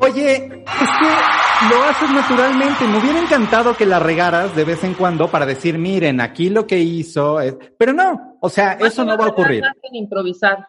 Oye, 0.00 0.34
es 0.36 0.90
que 1.00 1.74
lo 1.74 1.82
haces 1.84 2.10
naturalmente. 2.10 2.86
Me 2.86 2.98
hubiera 2.98 3.20
encantado 3.20 3.76
que 3.76 3.86
la 3.86 3.98
regaras 3.98 4.54
de 4.54 4.64
vez 4.64 4.84
en 4.84 4.94
cuando 4.94 5.28
para 5.28 5.46
decir, 5.46 5.78
miren, 5.78 6.20
aquí 6.20 6.50
lo 6.50 6.66
que 6.66 6.78
hizo 6.78 7.40
es... 7.40 7.56
Pero 7.76 7.92
no, 7.92 8.38
o 8.40 8.48
sea, 8.48 8.74
eso 8.74 9.04
no 9.04 9.16
va 9.16 9.26
a 9.26 9.28
ocurrir. 9.28 9.64
Improvisar. 9.92 10.68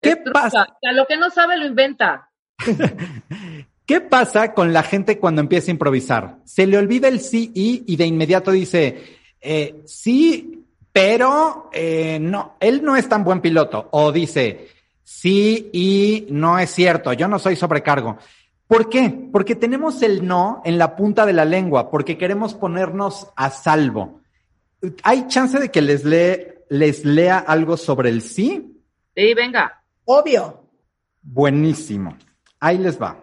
¿Qué 0.00 0.16
pasa? 0.16 0.62
O 0.62 0.78
sea, 0.80 0.92
lo 0.92 1.06
que 1.06 1.16
no 1.16 1.30
sabe 1.30 1.56
lo 1.56 1.66
inventa. 1.66 2.30
¿Qué 3.86 4.00
pasa 4.00 4.54
con 4.54 4.72
la 4.72 4.82
gente 4.82 5.18
cuando 5.18 5.40
empieza 5.40 5.70
a 5.70 5.72
improvisar? 5.72 6.38
Se 6.44 6.66
le 6.66 6.78
olvida 6.78 7.08
el 7.08 7.20
sí 7.20 7.52
y 7.54 7.84
y 7.86 7.96
de 7.96 8.06
inmediato 8.06 8.50
dice, 8.50 9.18
eh, 9.40 9.82
sí, 9.84 10.64
pero 10.92 11.68
eh, 11.72 12.18
no, 12.20 12.56
él 12.60 12.82
no 12.82 12.96
es 12.96 13.08
tan 13.08 13.24
buen 13.24 13.40
piloto. 13.40 13.88
O 13.92 14.10
dice, 14.10 14.68
sí 15.02 15.70
y 15.72 16.26
no 16.30 16.58
es 16.58 16.70
cierto, 16.70 17.12
yo 17.12 17.28
no 17.28 17.38
soy 17.38 17.56
sobrecargo. 17.56 18.18
¿Por 18.66 18.88
qué? 18.88 19.28
Porque 19.32 19.54
tenemos 19.54 20.02
el 20.02 20.26
no 20.26 20.62
en 20.64 20.78
la 20.78 20.96
punta 20.96 21.26
de 21.26 21.32
la 21.32 21.44
lengua, 21.44 21.90
porque 21.90 22.16
queremos 22.16 22.54
ponernos 22.54 23.28
a 23.36 23.50
salvo. 23.50 24.20
¿Hay 25.02 25.26
chance 25.28 25.58
de 25.58 25.70
que 25.70 25.82
les, 25.82 26.04
lee, 26.04 26.46
les 26.70 27.04
lea 27.04 27.38
algo 27.38 27.76
sobre 27.76 28.08
el 28.08 28.22
sí? 28.22 28.80
Sí, 29.14 29.34
venga. 29.34 29.82
Obvio. 30.04 30.64
Buenísimo. 31.22 32.16
Ahí 32.60 32.78
les 32.78 33.00
va. 33.00 33.20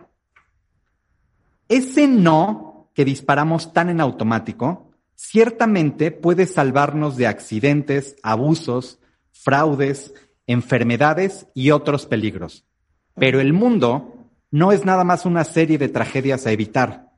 Ese 1.68 2.08
no 2.08 2.90
que 2.94 3.06
disparamos 3.06 3.74
tan 3.74 3.90
en 3.90 4.02
automático, 4.02 4.92
ciertamente 5.16 6.12
puede 6.12 6.46
salvarnos 6.46 7.18
de 7.18 7.28
accidentes, 7.28 8.16
abusos, 8.24 9.00
fraudes, 9.32 10.14
enfermedades 10.48 11.48
y 11.54 11.72
otros 11.72 12.06
peligros. 12.06 12.66
Pero 13.16 13.40
el 13.40 13.54
mundo 13.54 14.21
no 14.52 14.72
es 14.72 14.86
nada 14.86 15.04
más 15.04 15.26
una 15.26 15.44
serie 15.46 15.78
de 15.78 15.90
tragedias 15.90 16.46
a 16.46 16.52
evitar. 16.52 17.10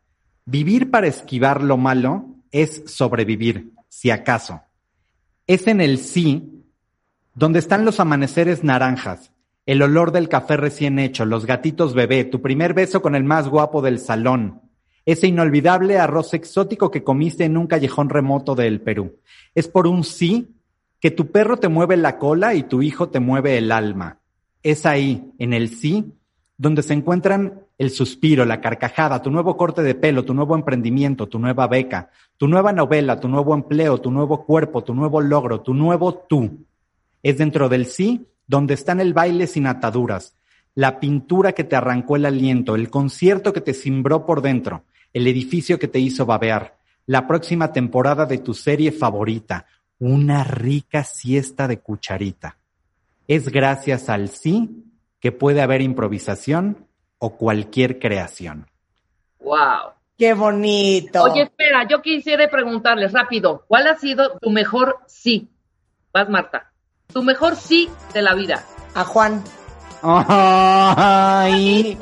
Vivir 0.46 0.91
para 0.91 1.08
esquivar 1.08 1.63
lo 1.63 1.78
malo 1.78 2.28
es 2.52 2.84
sobrevivir, 2.86 3.72
si 3.89 4.12
acaso. 4.12 4.62
Es 5.48 5.67
en 5.67 5.82
el 5.82 5.98
sí 5.98 6.63
donde 7.34 7.60
están 7.60 7.84
los 7.84 8.00
amaneceres 8.00 8.63
naranjas, 8.63 9.32
el 9.65 9.82
olor 9.82 10.12
del 10.12 10.30
café 10.30 10.58
recién 10.58 11.00
hecho, 11.00 11.26
los 11.26 11.46
gatitos 11.46 11.93
bebé, 11.93 12.26
tu 12.26 12.41
primer 12.41 12.74
beso 12.74 13.02
con 13.02 13.15
el 13.15 13.24
más 13.24 13.48
guapo 13.48 13.82
del 13.82 13.98
salón, 13.98 14.62
ese 15.06 15.28
inolvidable 15.28 15.98
arroz 15.98 16.34
exótico 16.34 16.91
que 16.91 17.04
comiste 17.04 17.46
en 17.46 17.58
un 17.58 17.67
callejón 17.67 18.10
remoto 18.10 18.56
del 18.56 18.82
Perú. 18.82 19.17
Es 19.56 19.67
por 19.67 19.88
un 19.88 20.04
sí 20.04 20.50
que 21.00 21.12
tu 21.12 21.32
perro 21.32 21.58
te 21.58 21.67
mueve 21.67 21.98
la 21.98 22.17
cola 22.17 22.54
y 22.54 22.63
tu 22.63 22.82
hijo 22.82 23.10
te 23.10 23.19
mueve 23.19 23.58
el 23.58 23.72
alma. 23.72 24.19
Es 24.62 24.86
ahí, 24.86 25.34
en 25.39 25.54
el 25.54 25.69
sí, 25.69 26.13
donde 26.57 26.83
se 26.83 26.93
encuentran 26.93 27.61
el 27.77 27.89
suspiro, 27.89 28.45
la 28.45 28.61
carcajada, 28.61 29.21
tu 29.21 29.31
nuevo 29.31 29.57
corte 29.57 29.81
de 29.81 29.95
pelo, 29.95 30.23
tu 30.23 30.33
nuevo 30.33 30.55
emprendimiento, 30.55 31.27
tu 31.27 31.39
nueva 31.39 31.67
beca, 31.67 32.09
tu 32.37 32.47
nueva 32.47 32.71
novela, 32.71 33.19
tu 33.19 33.27
nuevo 33.27 33.53
empleo, 33.55 33.99
tu 33.99 34.11
nuevo 34.11 34.45
cuerpo, 34.45 34.83
tu 34.83 34.93
nuevo 34.93 35.19
logro, 35.21 35.61
tu 35.61 35.73
nuevo 35.73 36.13
tú. 36.13 36.65
Es 37.23 37.37
dentro 37.37 37.69
del 37.69 37.85
sí 37.85 38.27
donde 38.47 38.75
están 38.75 38.99
el 38.99 39.13
baile 39.13 39.47
sin 39.47 39.67
ataduras, 39.67 40.35
la 40.75 40.99
pintura 40.99 41.53
que 41.53 41.63
te 41.63 41.75
arrancó 41.75 42.15
el 42.15 42.25
aliento, 42.25 42.75
el 42.75 42.89
concierto 42.89 43.53
que 43.53 43.61
te 43.61 43.73
cimbró 43.73 44.25
por 44.25 44.41
dentro, 44.41 44.83
el 45.13 45.27
edificio 45.27 45.79
que 45.79 45.87
te 45.87 45.99
hizo 45.99 46.25
babear, 46.25 46.77
la 47.05 47.27
próxima 47.27 47.71
temporada 47.71 48.25
de 48.25 48.37
tu 48.37 48.53
serie 48.53 48.91
favorita, 48.91 49.65
una 49.99 50.43
rica 50.43 51.03
siesta 51.03 51.67
de 51.67 51.79
cucharita. 51.79 52.57
Es 53.27 53.49
gracias 53.49 54.09
al 54.09 54.29
sí 54.29 54.83
que 55.23 55.31
puede 55.31 55.62
haber 55.62 55.81
improvisación 55.81 56.86
o 57.17 57.38
cualquier 57.38 57.97
creación. 57.97 58.69
Wow. 59.39 59.93
Qué 60.17 60.33
bonito. 60.33 61.23
Oye, 61.23 61.43
espera, 61.43 61.88
yo 61.89 62.01
quisiera 62.01 62.49
preguntarles 62.49 63.13
rápido, 63.13 63.63
¿cuál 63.69 63.88
ha 63.88 63.95
sido 63.95 64.38
tu 64.39 64.49
mejor 64.49 64.99
sí? 65.07 65.49
Vas, 66.12 66.27
Marta. 66.27 66.73
Tu 67.07 67.23
mejor 67.23 67.55
sí 67.55 67.89
de 68.13 68.21
la 68.21 68.33
vida. 68.33 68.65
A 68.95 69.05
Juan. 69.05 69.41
Ay. 70.01 71.97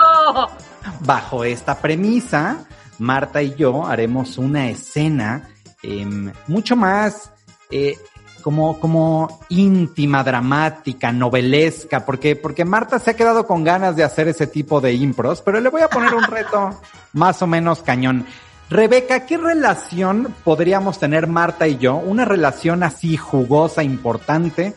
Bajo 1.01 1.43
esta 1.43 1.79
premisa, 1.79 2.65
Marta 2.97 3.43
y 3.43 3.53
yo 3.53 3.85
haremos 3.85 4.39
una 4.39 4.67
escena 4.67 5.47
eh, 5.83 6.07
mucho 6.47 6.75
más 6.75 7.31
eh, 7.69 7.99
como, 8.41 8.79
como 8.79 9.39
íntima, 9.49 10.23
dramática, 10.23 11.11
novelesca, 11.11 12.05
porque, 12.05 12.35
porque 12.35 12.65
Marta 12.65 12.99
se 12.99 13.11
ha 13.11 13.15
quedado 13.15 13.47
con 13.47 13.63
ganas 13.63 13.95
de 13.95 14.03
hacer 14.03 14.27
ese 14.27 14.47
tipo 14.47 14.81
de 14.81 14.93
impros, 14.93 15.41
pero 15.41 15.59
le 15.59 15.69
voy 15.69 15.81
a 15.81 15.89
poner 15.89 16.13
un 16.13 16.23
reto 16.23 16.71
más 17.13 17.41
o 17.41 17.47
menos 17.47 17.81
cañón. 17.81 18.25
Rebeca, 18.69 19.25
¿qué 19.25 19.37
relación 19.37 20.33
podríamos 20.43 20.97
tener 20.97 21.27
Marta 21.27 21.67
y 21.67 21.77
yo? 21.77 21.95
Una 21.95 22.23
relación 22.23 22.83
así 22.83 23.17
jugosa, 23.17 23.83
importante. 23.83 24.73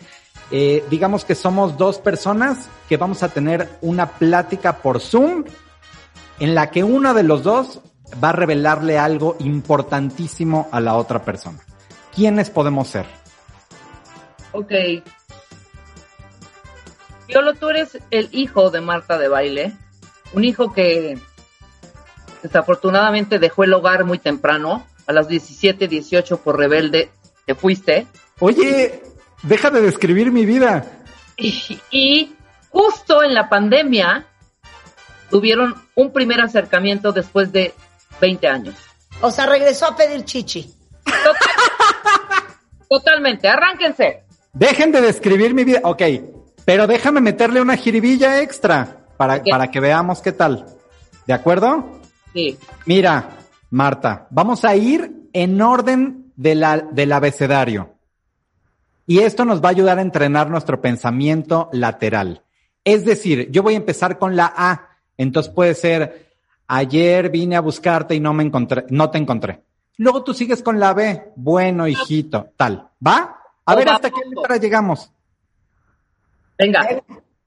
Eh, 0.50 0.84
digamos 0.90 1.24
que 1.24 1.34
somos 1.34 1.78
dos 1.78 1.98
personas 1.98 2.68
que 2.88 2.96
vamos 2.96 3.22
a 3.22 3.28
tener 3.28 3.78
una 3.80 4.06
plática 4.06 4.78
por 4.78 5.00
Zoom 5.00 5.44
en 6.40 6.54
la 6.54 6.70
que 6.70 6.82
uno 6.82 7.14
de 7.14 7.22
los 7.22 7.44
dos 7.44 7.80
va 8.22 8.30
a 8.30 8.32
revelarle 8.32 8.98
algo 8.98 9.36
importantísimo 9.38 10.68
a 10.72 10.80
la 10.80 10.96
otra 10.96 11.24
persona. 11.24 11.58
¿Quiénes 12.14 12.50
podemos 12.50 12.88
ser? 12.88 13.06
Ok. 14.54 14.72
Piolo, 17.26 17.54
tú 17.54 17.70
eres 17.70 17.98
el 18.10 18.28
hijo 18.32 18.70
de 18.70 18.80
Marta 18.80 19.18
de 19.18 19.28
Baile, 19.28 19.72
un 20.32 20.44
hijo 20.44 20.72
que 20.72 21.18
desafortunadamente 22.42 23.38
dejó 23.38 23.64
el 23.64 23.72
hogar 23.72 24.04
muy 24.04 24.18
temprano, 24.18 24.86
a 25.06 25.12
las 25.12 25.28
17, 25.28 25.88
18 25.88 26.38
por 26.38 26.58
rebelde, 26.58 27.10
te 27.46 27.54
fuiste. 27.54 28.06
Oye, 28.38 29.02
deja 29.42 29.70
de 29.70 29.80
describir 29.80 30.30
mi 30.30 30.46
vida. 30.46 30.86
Y, 31.36 31.80
y 31.90 32.36
justo 32.70 33.22
en 33.22 33.34
la 33.34 33.48
pandemia 33.48 34.26
tuvieron 35.30 35.74
un 35.96 36.12
primer 36.12 36.40
acercamiento 36.40 37.12
después 37.12 37.50
de 37.50 37.74
20 38.20 38.46
años. 38.46 38.74
O 39.20 39.30
sea, 39.30 39.46
regresó 39.46 39.86
a 39.86 39.96
pedir 39.96 40.24
chichi. 40.24 40.72
Totalmente, 42.88 43.48
arránquense. 43.48 44.23
Dejen 44.54 44.92
de 44.92 45.00
describir 45.00 45.52
mi 45.52 45.64
vida. 45.64 45.80
Ok, 45.82 46.02
pero 46.64 46.86
déjame 46.86 47.20
meterle 47.20 47.60
una 47.60 47.76
jiribilla 47.76 48.40
extra 48.40 49.06
para, 49.16 49.42
para 49.42 49.70
que 49.70 49.80
veamos 49.80 50.20
qué 50.20 50.32
tal. 50.32 50.66
¿De 51.26 51.32
acuerdo? 51.32 52.00
Sí. 52.32 52.56
Mira, 52.86 53.30
Marta, 53.70 54.28
vamos 54.30 54.64
a 54.64 54.76
ir 54.76 55.28
en 55.32 55.60
orden 55.60 56.32
de 56.36 56.54
la, 56.54 56.78
del 56.78 57.12
abecedario. 57.12 57.94
Y 59.06 59.18
esto 59.18 59.44
nos 59.44 59.62
va 59.62 59.68
a 59.68 59.72
ayudar 59.72 59.98
a 59.98 60.02
entrenar 60.02 60.48
nuestro 60.48 60.80
pensamiento 60.80 61.68
lateral. 61.72 62.42
Es 62.84 63.04
decir, 63.04 63.50
yo 63.50 63.62
voy 63.62 63.74
a 63.74 63.78
empezar 63.78 64.18
con 64.18 64.36
la 64.36 64.52
A. 64.56 64.98
Entonces 65.18 65.52
puede 65.52 65.74
ser, 65.74 66.28
ayer 66.66 67.28
vine 67.30 67.56
a 67.56 67.60
buscarte 67.60 68.14
y 68.14 68.20
no 68.20 68.32
me 68.32 68.44
encontré, 68.44 68.84
no 68.88 69.10
te 69.10 69.18
encontré. 69.18 69.62
Luego 69.96 70.24
tú 70.24 70.34
sigues 70.34 70.62
con 70.62 70.80
la 70.80 70.92
B, 70.92 71.32
bueno, 71.36 71.86
hijito, 71.86 72.48
tal. 72.56 72.88
¿Va? 73.06 73.43
A 73.66 73.74
ver 73.74 73.88
hasta 73.88 74.10
qué 74.10 74.20
letra 74.28 74.56
llegamos. 74.56 75.10
Venga. 76.58 76.86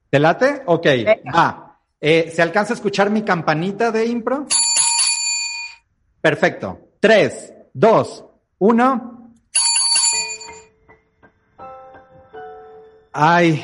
¿Te 0.09 0.19
late? 0.19 0.63
Ok. 0.65 0.87
Ah, 1.33 1.77
eh, 1.99 2.31
¿se 2.33 2.41
alcanza 2.41 2.73
a 2.73 2.75
escuchar 2.75 3.09
mi 3.09 3.23
campanita 3.23 3.91
de 3.91 4.05
impro? 4.05 4.45
Perfecto. 6.21 6.79
Tres, 6.99 7.53
dos, 7.73 8.25
uno. 8.59 9.31
Ay, 13.13 13.63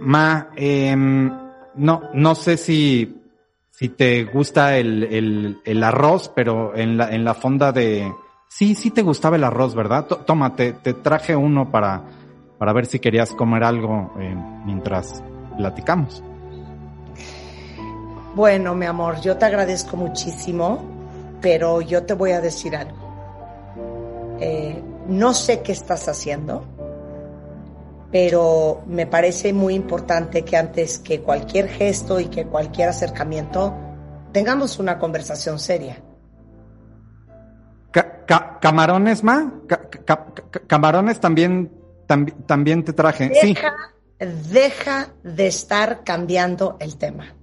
ma, 0.00 0.50
eh, 0.56 0.94
no, 0.96 2.10
no 2.14 2.34
sé 2.34 2.56
si, 2.56 3.22
si 3.70 3.88
te 3.90 4.24
gusta 4.24 4.76
el, 4.76 5.04
el, 5.04 5.60
el 5.64 5.84
arroz, 5.84 6.30
pero 6.34 6.74
en 6.74 6.96
la, 6.96 7.10
en 7.10 7.24
la 7.24 7.34
fonda 7.34 7.72
de... 7.72 8.10
Sí, 8.54 8.74
sí 8.74 8.90
te 8.90 9.00
gustaba 9.00 9.36
el 9.36 9.44
arroz, 9.44 9.74
¿verdad? 9.74 10.04
T 10.04 10.14
toma, 10.26 10.54
te, 10.54 10.74
traje 10.74 11.34
uno 11.34 11.70
para, 11.70 12.02
para 12.58 12.74
ver 12.74 12.84
si 12.84 12.98
querías 12.98 13.32
comer 13.32 13.64
algo 13.64 14.12
eh, 14.20 14.36
mientras 14.66 15.22
platicamos. 15.56 16.22
Bueno, 18.34 18.74
mi 18.74 18.84
amor, 18.84 19.22
yo 19.22 19.38
te 19.38 19.46
agradezco 19.46 19.96
muchísimo, 19.96 20.82
pero 21.40 21.80
yo 21.80 22.04
te 22.04 22.12
voy 22.12 22.32
a 22.32 22.42
decir 22.42 22.76
algo. 22.76 24.36
Eh, 24.38 24.82
no 25.08 25.32
sé 25.32 25.62
qué 25.62 25.72
estás 25.72 26.06
haciendo, 26.08 26.66
pero 28.10 28.82
me 28.86 29.06
parece 29.06 29.54
muy 29.54 29.72
importante 29.72 30.44
que 30.44 30.58
antes 30.58 30.98
que 30.98 31.22
cualquier 31.22 31.68
gesto 31.68 32.20
y 32.20 32.26
que 32.26 32.44
cualquier 32.44 32.90
acercamiento 32.90 33.74
tengamos 34.30 34.78
una 34.78 34.98
conversación 34.98 35.58
seria. 35.58 35.96
Ca 38.62 38.68
ca 38.68 38.70
¿Camarones, 38.70 39.24
ma? 39.24 39.52
Ca 39.66 39.88
¿Camarones 40.68 41.18
también, 41.18 41.72
tam 42.06 42.26
también 42.46 42.84
te 42.84 42.92
traje? 42.92 43.28
Deja. 43.28 43.74
Deja 44.50 45.08
de 45.24 45.48
estar 45.48 46.04
cambiando 46.04 46.76
el 46.78 46.96
tema. 46.96 47.34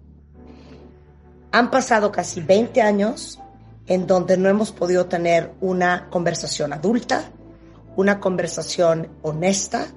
Han 1.51 1.69
pasado 1.71 2.09
casi 2.11 2.39
20 2.39 2.81
años 2.81 3.39
en 3.85 4.07
donde 4.07 4.37
no 4.37 4.47
hemos 4.47 4.71
podido 4.71 5.07
tener 5.07 5.51
una 5.59 6.09
conversación 6.09 6.71
adulta, 6.71 7.31
una 7.97 8.21
conversación 8.21 9.09
honesta, 9.21 9.87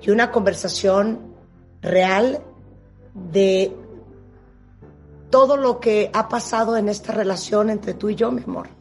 y 0.00 0.10
una 0.10 0.30
conversación 0.30 1.34
real 1.82 2.42
de 3.14 3.76
todo 5.30 5.56
lo 5.56 5.80
que 5.80 6.10
ha 6.12 6.28
pasado 6.28 6.76
en 6.76 6.88
esta 6.88 7.12
relación 7.12 7.70
entre 7.70 7.94
tú 7.94 8.08
y 8.10 8.14
yo, 8.14 8.32
mi 8.32 8.42
amor. 8.42 8.75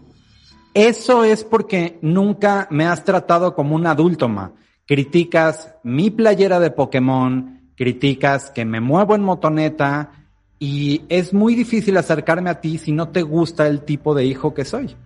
Eso 0.75 1.23
es 1.23 1.45
porque 1.45 1.97
nunca 2.01 2.67
me 2.69 2.85
has 2.85 3.05
tratado 3.05 3.55
como 3.55 3.77
un 3.77 3.87
adulto, 3.87 4.27
ma. 4.27 4.51
Criticas 4.85 5.73
mi 5.83 6.11
playera 6.11 6.59
de 6.59 6.69
Pokémon, 6.69 7.71
criticas 7.77 8.51
que 8.51 8.65
me 8.65 8.81
muevo 8.81 9.15
en 9.15 9.23
motoneta 9.23 10.11
y 10.59 11.03
es 11.07 11.33
muy 11.33 11.55
difícil 11.55 11.95
acercarme 11.95 12.49
a 12.49 12.59
ti 12.59 12.77
si 12.77 12.91
no 12.91 13.07
te 13.07 13.21
gusta 13.21 13.67
el 13.67 13.85
tipo 13.85 14.13
de 14.13 14.25
hijo 14.25 14.53
que 14.53 14.65
soy. 14.65 14.97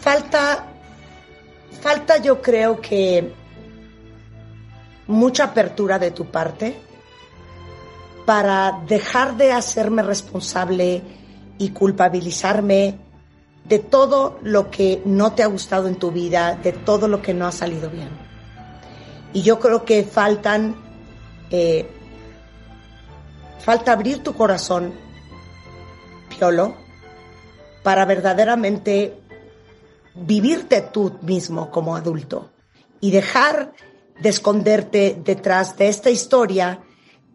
Falta 0.00 0.72
falta 1.82 2.16
yo 2.22 2.40
creo 2.40 2.80
que 2.80 3.30
mucha 5.06 5.44
apertura 5.44 5.98
de 5.98 6.12
tu 6.12 6.24
parte 6.24 6.85
para 8.26 8.82
dejar 8.86 9.36
de 9.36 9.52
hacerme 9.52 10.02
responsable 10.02 11.02
y 11.58 11.70
culpabilizarme 11.70 12.98
de 13.64 13.78
todo 13.78 14.38
lo 14.42 14.70
que 14.70 15.00
no 15.04 15.32
te 15.32 15.42
ha 15.42 15.46
gustado 15.46 15.88
en 15.88 15.96
tu 15.96 16.10
vida, 16.10 16.56
de 16.56 16.72
todo 16.72 17.08
lo 17.08 17.22
que 17.22 17.32
no 17.34 17.46
ha 17.46 17.52
salido 17.52 17.88
bien. 17.88 18.10
Y 19.32 19.42
yo 19.42 19.58
creo 19.58 19.84
que 19.84 20.02
faltan, 20.02 20.76
eh, 21.50 21.88
falta 23.60 23.92
abrir 23.92 24.22
tu 24.22 24.34
corazón, 24.34 24.92
Piolo, 26.28 26.74
para 27.82 28.04
verdaderamente 28.04 29.20
vivirte 30.14 30.80
tú 30.80 31.18
mismo 31.22 31.70
como 31.70 31.94
adulto 31.94 32.50
y 33.00 33.12
dejar 33.12 33.72
de 34.20 34.28
esconderte 34.28 35.20
detrás 35.22 35.76
de 35.76 35.88
esta 35.88 36.10
historia 36.10 36.80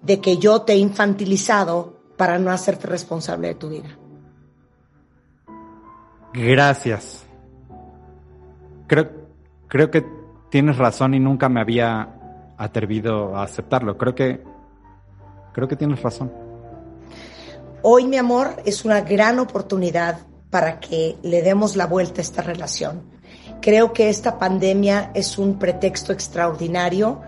de 0.02 0.20
que 0.20 0.38
yo 0.38 0.62
te 0.62 0.74
he 0.74 0.78
infantilizado 0.78 2.02
para 2.18 2.40
no 2.40 2.52
hacerte 2.52 2.88
responsable 2.88 3.50
de 3.50 3.56
tu 3.56 3.70
vida. 3.70 3.98
Gracias. 6.34 7.26
Creo, 8.88 9.10
creo 9.68 9.92
que 9.92 10.06
tienes 10.50 10.78
razón 10.78 11.14
y 11.14 11.20
nunca 11.20 11.50
me 11.50 11.62
había 11.62 12.54
atrevido 12.58 13.36
a 13.36 13.44
aceptarlo. 13.44 13.98
Creo 13.98 14.16
que, 14.16 14.44
creo 15.54 15.68
que 15.68 15.76
tienes 15.76 16.02
razón. 16.02 16.32
Hoy, 17.82 18.06
mi 18.08 18.18
amor, 18.18 18.62
es 18.66 18.86
una 18.86 19.02
gran 19.02 19.40
oportunidad 19.40 20.20
para 20.52 20.80
que 20.80 21.18
le 21.24 21.42
demos 21.42 21.76
la 21.76 21.88
vuelta 21.88 22.22
a 22.22 22.24
esta 22.24 22.42
relación. 22.42 23.02
Creo 23.62 23.94
que 23.94 24.10
esta 24.10 24.38
pandemia 24.38 25.12
es 25.14 25.38
un 25.38 25.58
pretexto 25.58 26.14
extraordinario 26.14 27.22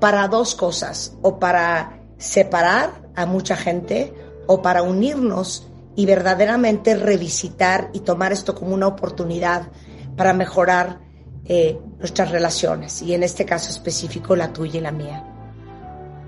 para 0.00 0.26
dos 0.28 0.54
cosas, 0.54 1.16
o 1.22 1.38
para 1.38 2.00
separar 2.24 3.02
a 3.14 3.26
mucha 3.26 3.54
gente 3.54 4.14
o 4.46 4.62
para 4.62 4.82
unirnos 4.82 5.68
y 5.94 6.06
verdaderamente 6.06 6.96
revisitar 6.96 7.90
y 7.92 8.00
tomar 8.00 8.32
esto 8.32 8.54
como 8.54 8.74
una 8.74 8.86
oportunidad 8.86 9.68
para 10.16 10.32
mejorar 10.32 11.00
eh, 11.44 11.78
nuestras 11.98 12.30
relaciones 12.30 13.02
y 13.02 13.12
en 13.12 13.22
este 13.22 13.44
caso 13.44 13.70
específico 13.70 14.34
la 14.34 14.52
tuya 14.54 14.78
y 14.78 14.82
la 14.82 14.90
mía. 14.90 15.22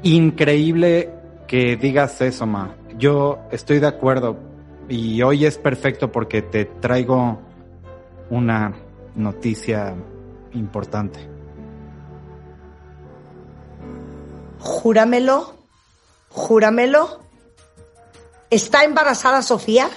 Increíble 0.03 1.11
que 1.49 1.77
digas 1.77 2.21
eso, 2.21 2.47
Ma. 2.47 2.77
Yo 2.99 3.39
estoy 3.51 3.79
de 3.79 3.87
acuerdo 3.87 4.37
y 4.91 5.23
hoy 5.23 5.47
es 5.47 5.57
perfecto 5.57 6.13
porque 6.13 6.43
te 6.43 6.67
traigo 6.67 7.41
una 8.29 8.75
noticia 9.15 9.95
importante. 10.53 11.21
Júramelo, 14.59 15.57
júramelo. 16.37 17.21
¿Está 18.51 18.85
embarazada 18.85 19.43
Sofía? 19.43 19.89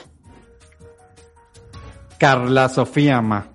Carla 2.17 2.69
Sofía, 2.69 3.21
ma. 3.21 3.47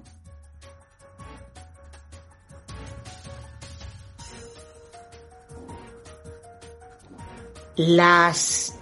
Las 7.76 8.74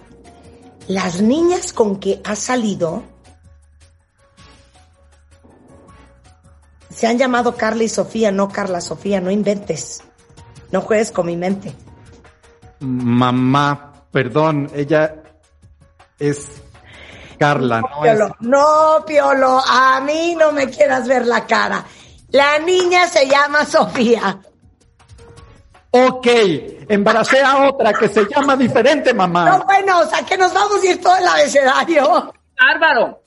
las 0.87 1.21
niñas 1.21 1.73
con 1.73 1.99
que 1.99 2.21
has 2.23 2.37
salido 2.37 3.03
se 6.89 7.07
han 7.07 7.17
llamado 7.17 7.55
Carla 7.55 7.83
y 7.83 7.89
Sofía, 7.89 8.31
no 8.31 8.49
Carla 8.49 8.79
Sofía, 8.79 9.19
no 9.19 9.31
inventes. 9.31 10.03
No 10.71 10.81
juegues 10.81 11.11
con 11.11 11.25
mi 11.25 11.35
mente. 11.35 11.73
Mamá, 12.79 13.92
perdón, 14.13 14.69
ella 14.75 15.15
es 16.19 16.61
Carla, 17.37 17.81
no, 17.81 18.01
Piolo, 18.01 18.35
no, 18.39 19.05
Piolo, 19.05 19.59
a 19.67 19.99
mí 19.99 20.35
no 20.35 20.51
me 20.51 20.69
quieras 20.69 21.07
ver 21.07 21.25
la 21.25 21.45
cara. 21.45 21.83
La 22.29 22.59
niña 22.59 23.07
se 23.07 23.27
llama 23.27 23.65
Sofía. 23.65 24.39
Ok, 25.91 26.27
embaracé 26.87 27.41
a 27.41 27.67
otra 27.67 27.93
que 27.93 28.07
se 28.07 28.25
llama 28.25 28.55
diferente, 28.55 29.13
mamá. 29.13 29.45
No, 29.45 29.65
bueno, 29.65 29.99
o 29.99 30.05
sea 30.05 30.23
que 30.23 30.37
nos 30.37 30.53
vamos 30.53 30.81
a 30.81 30.85
ir 30.85 31.01
todo 31.01 31.15
el 31.17 31.27
abecedario. 31.27 32.33
Bárbaro. 32.57 33.23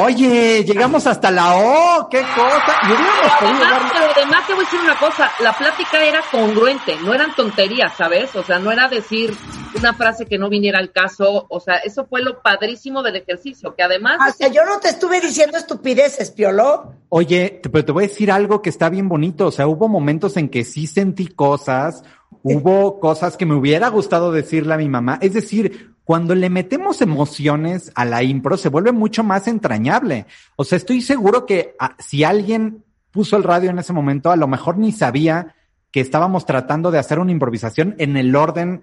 Oye, 0.00 0.64
llegamos 0.64 1.06
hasta 1.06 1.30
la 1.30 1.56
O, 1.56 2.08
qué 2.08 2.22
cosa. 2.22 2.74
Y 2.88 2.92
además, 2.92 3.92
además 4.16 4.46
te 4.46 4.54
voy 4.54 4.64
a 4.64 4.66
decir 4.66 4.80
una 4.80 4.98
cosa, 4.98 5.30
la 5.40 5.52
plática 5.52 6.02
era 6.02 6.20
congruente, 6.30 6.96
no 7.04 7.12
eran 7.12 7.34
tonterías, 7.34 7.92
¿sabes? 7.96 8.34
O 8.34 8.42
sea, 8.42 8.58
no 8.58 8.72
era 8.72 8.88
decir 8.88 9.36
una 9.76 9.94
frase 9.94 10.26
que 10.26 10.38
no 10.38 10.48
viniera 10.48 10.78
al 10.78 10.92
caso, 10.92 11.46
o 11.48 11.60
sea, 11.60 11.76
eso 11.76 12.06
fue 12.06 12.22
lo 12.22 12.42
padrísimo 12.42 13.02
del 13.02 13.16
ejercicio, 13.16 13.74
que 13.74 13.82
además... 13.82 14.18
O 14.28 14.32
sea, 14.32 14.48
yo 14.48 14.64
no 14.64 14.78
te 14.78 14.88
estuve 14.88 15.20
diciendo 15.20 15.58
estupideces, 15.58 16.30
Piolo. 16.30 16.94
Oye, 17.08 17.60
pero 17.62 17.84
te 17.84 17.92
voy 17.92 18.04
a 18.04 18.08
decir 18.08 18.30
algo 18.30 18.62
que 18.62 18.70
está 18.70 18.88
bien 18.88 19.08
bonito, 19.08 19.46
o 19.46 19.52
sea, 19.52 19.66
hubo 19.66 19.88
momentos 19.88 20.36
en 20.36 20.48
que 20.48 20.64
sí 20.64 20.86
sentí 20.86 21.26
cosas, 21.26 22.04
hubo 22.42 23.00
cosas 23.00 23.36
que 23.36 23.46
me 23.46 23.54
hubiera 23.54 23.88
gustado 23.88 24.32
decirle 24.32 24.74
a 24.74 24.78
mi 24.78 24.88
mamá, 24.88 25.18
es 25.20 25.34
decir, 25.34 25.91
cuando 26.04 26.34
le 26.34 26.50
metemos 26.50 27.00
emociones 27.00 27.92
a 27.94 28.04
la 28.04 28.22
impro, 28.22 28.56
se 28.56 28.68
vuelve 28.68 28.92
mucho 28.92 29.22
más 29.22 29.46
entrañable. 29.46 30.26
O 30.56 30.64
sea, 30.64 30.76
estoy 30.76 31.00
seguro 31.00 31.46
que 31.46 31.76
ah, 31.78 31.94
si 31.98 32.24
alguien 32.24 32.84
puso 33.10 33.36
el 33.36 33.44
radio 33.44 33.70
en 33.70 33.78
ese 33.78 33.92
momento, 33.92 34.30
a 34.30 34.36
lo 34.36 34.48
mejor 34.48 34.78
ni 34.78 34.90
sabía 34.90 35.54
que 35.92 36.00
estábamos 36.00 36.46
tratando 36.46 36.90
de 36.90 36.98
hacer 36.98 37.18
una 37.18 37.32
improvisación 37.32 37.94
en 37.98 38.16
el 38.16 38.34
orden 38.34 38.82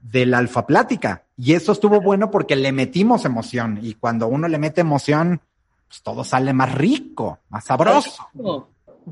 de 0.00 0.26
la 0.26 0.38
alfaplática. 0.38 1.24
Y 1.36 1.54
eso 1.54 1.72
estuvo 1.72 2.00
bueno 2.00 2.30
porque 2.30 2.54
le 2.54 2.70
metimos 2.70 3.24
emoción. 3.24 3.78
Y 3.82 3.94
cuando 3.94 4.28
uno 4.28 4.46
le 4.46 4.58
mete 4.58 4.82
emoción, 4.82 5.40
pues 5.88 6.02
todo 6.02 6.22
sale 6.22 6.52
más 6.52 6.74
rico, 6.74 7.40
más 7.48 7.64
sabroso. 7.64 8.28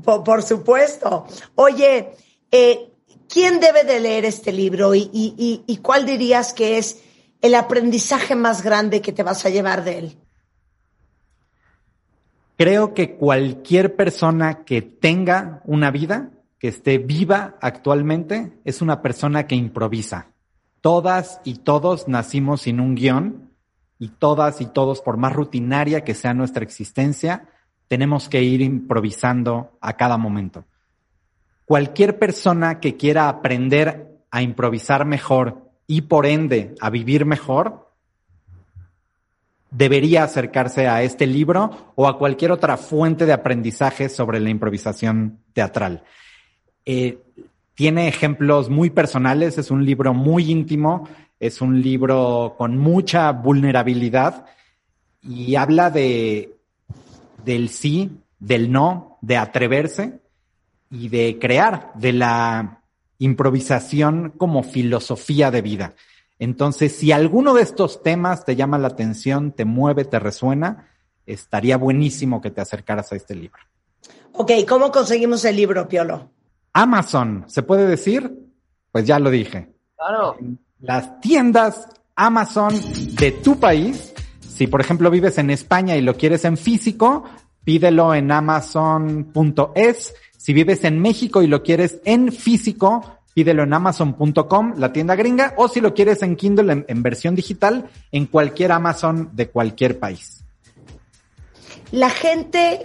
Por, 0.03 0.43
supuesto. 0.43 1.25
Oye, 1.55 2.11
eh, 2.49 2.91
¿quién 3.27 3.59
debe 3.59 3.83
de 3.83 3.99
leer 3.99 4.23
este 4.23 4.53
libro 4.53 4.93
y 4.95 5.79
cuál 5.81 6.05
dirías 6.05 6.53
que 6.53 6.77
es 6.77 7.01
el 7.41 7.55
aprendizaje 7.55 8.35
más 8.35 8.63
grande 8.63 9.01
que 9.01 9.11
te 9.11 9.23
vas 9.23 9.45
a 9.45 9.49
llevar 9.49 9.83
de 9.83 9.97
él? 9.97 10.17
Creo 12.57 12.93
que 12.93 13.15
cualquier 13.15 13.95
persona 13.95 14.63
que 14.63 14.83
tenga 14.83 15.61
una 15.65 15.89
vida, 15.89 16.29
que 16.59 16.67
esté 16.67 16.99
viva 16.99 17.55
actualmente, 17.59 18.53
es 18.63 18.83
una 18.83 19.01
persona 19.01 19.47
que 19.47 19.55
improvisa. 19.55 20.27
Todas 20.79 21.41
y 21.43 21.55
todos 21.55 22.07
nacimos 22.07 22.61
sin 22.61 22.79
un 22.79 22.93
guion 22.93 23.49
y 23.97 24.09
todas 24.09 24.61
y 24.61 24.67
todos, 24.67 25.01
por 25.01 25.17
más 25.17 25.33
rutinaria 25.33 26.03
que 26.03 26.13
sea 26.13 26.35
nuestra 26.35 26.63
existencia, 26.63 27.49
tenemos 27.87 28.29
que 28.29 28.43
ir 28.43 28.61
improvisando 28.61 29.77
a 29.81 29.97
cada 29.97 30.17
momento. 30.17 30.65
Cualquier 31.65 32.19
persona 32.19 32.79
que 32.79 32.95
quiera 32.95 33.27
aprender 33.27 34.19
a 34.29 34.41
improvisar 34.43 35.05
mejor 35.05 35.70
y 35.91 36.03
por 36.03 36.25
ende 36.25 36.73
a 36.79 36.89
vivir 36.89 37.25
mejor, 37.25 37.91
debería 39.71 40.23
acercarse 40.23 40.87
a 40.87 41.03
este 41.03 41.27
libro 41.27 41.91
o 41.95 42.07
a 42.07 42.17
cualquier 42.17 42.53
otra 42.53 42.77
fuente 42.77 43.25
de 43.25 43.33
aprendizaje 43.33 44.07
sobre 44.07 44.39
la 44.39 44.49
improvisación 44.49 45.39
teatral. 45.51 46.05
Eh, 46.85 47.17
tiene 47.73 48.07
ejemplos 48.07 48.69
muy 48.69 48.89
personales, 48.89 49.57
es 49.57 49.69
un 49.69 49.83
libro 49.83 50.13
muy 50.13 50.49
íntimo, 50.49 51.09
es 51.41 51.59
un 51.59 51.81
libro 51.81 52.55
con 52.57 52.77
mucha 52.77 53.29
vulnerabilidad 53.33 54.45
y 55.21 55.55
habla 55.55 55.89
de 55.89 56.55
del 57.43 57.67
sí, 57.67 58.11
del 58.39 58.71
no, 58.71 59.17
de 59.19 59.35
atreverse 59.35 60.21
y 60.89 61.09
de 61.09 61.37
crear, 61.37 61.91
de 61.95 62.13
la 62.13 62.80
improvisación 63.21 64.33
como 64.35 64.63
filosofía 64.63 65.51
de 65.51 65.61
vida. 65.61 65.93
Entonces, 66.39 66.95
si 66.95 67.11
alguno 67.11 67.53
de 67.53 67.61
estos 67.61 68.01
temas 68.01 68.45
te 68.45 68.55
llama 68.55 68.79
la 68.79 68.87
atención, 68.87 69.51
te 69.51 69.63
mueve, 69.63 70.05
te 70.05 70.17
resuena, 70.17 70.89
estaría 71.27 71.77
buenísimo 71.77 72.41
que 72.41 72.49
te 72.49 72.61
acercaras 72.61 73.11
a 73.11 73.15
este 73.15 73.35
libro. 73.35 73.61
Ok, 74.33 74.51
¿cómo 74.67 74.91
conseguimos 74.91 75.45
el 75.45 75.55
libro, 75.55 75.87
Piolo? 75.87 76.31
Amazon, 76.73 77.43
¿se 77.45 77.61
puede 77.61 77.85
decir? 77.85 78.39
Pues 78.91 79.05
ya 79.05 79.19
lo 79.19 79.29
dije. 79.29 79.69
Claro. 79.95 80.37
Las 80.79 81.19
tiendas 81.19 81.89
Amazon 82.15 82.73
de 83.17 83.33
tu 83.33 83.59
país, 83.59 84.15
si 84.39 84.65
por 84.65 84.81
ejemplo 84.81 85.11
vives 85.11 85.37
en 85.37 85.51
España 85.51 85.95
y 85.95 86.01
lo 86.01 86.15
quieres 86.15 86.43
en 86.43 86.57
físico, 86.57 87.25
pídelo 87.63 88.13
en 88.13 88.31
amazon.es 88.31 90.13
si 90.41 90.53
vives 90.53 90.83
en 90.85 90.99
México 90.99 91.43
y 91.43 91.47
lo 91.47 91.61
quieres 91.61 91.99
en 92.03 92.31
físico, 92.31 93.19
pídelo 93.35 93.61
en 93.61 93.73
amazon.com, 93.75 94.73
la 94.75 94.91
tienda 94.91 95.15
gringa, 95.15 95.53
o 95.55 95.67
si 95.67 95.81
lo 95.81 95.93
quieres 95.93 96.23
en 96.23 96.35
Kindle 96.35 96.83
en, 96.87 97.03
versión 97.03 97.35
digital, 97.35 97.91
en 98.11 98.25
cualquier 98.25 98.71
Amazon 98.71 99.29
de 99.33 99.51
cualquier 99.51 99.99
país. 99.99 100.43
La 101.91 102.09
gente 102.09 102.81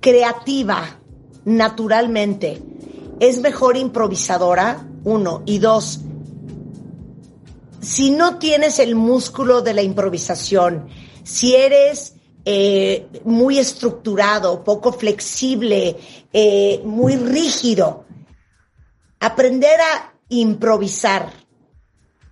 creativa, 0.00 0.98
naturalmente, 1.44 2.60
es 3.20 3.40
mejor 3.40 3.76
improvisadora, 3.76 4.88
uno, 5.04 5.44
y 5.46 5.60
dos, 5.60 6.00
si 7.80 8.10
no 8.10 8.38
tienes 8.38 8.80
el 8.80 8.96
músculo 8.96 9.62
de 9.62 9.72
la 9.72 9.82
improvisación, 9.82 10.88
si 11.22 11.54
eres 11.54 12.17
eh, 12.50 13.06
muy 13.24 13.58
estructurado, 13.58 14.64
poco 14.64 14.90
flexible, 14.90 15.98
eh, 16.32 16.80
muy 16.82 17.14
rígido. 17.16 18.06
Aprender 19.20 19.78
a 19.78 20.14
improvisar 20.30 21.30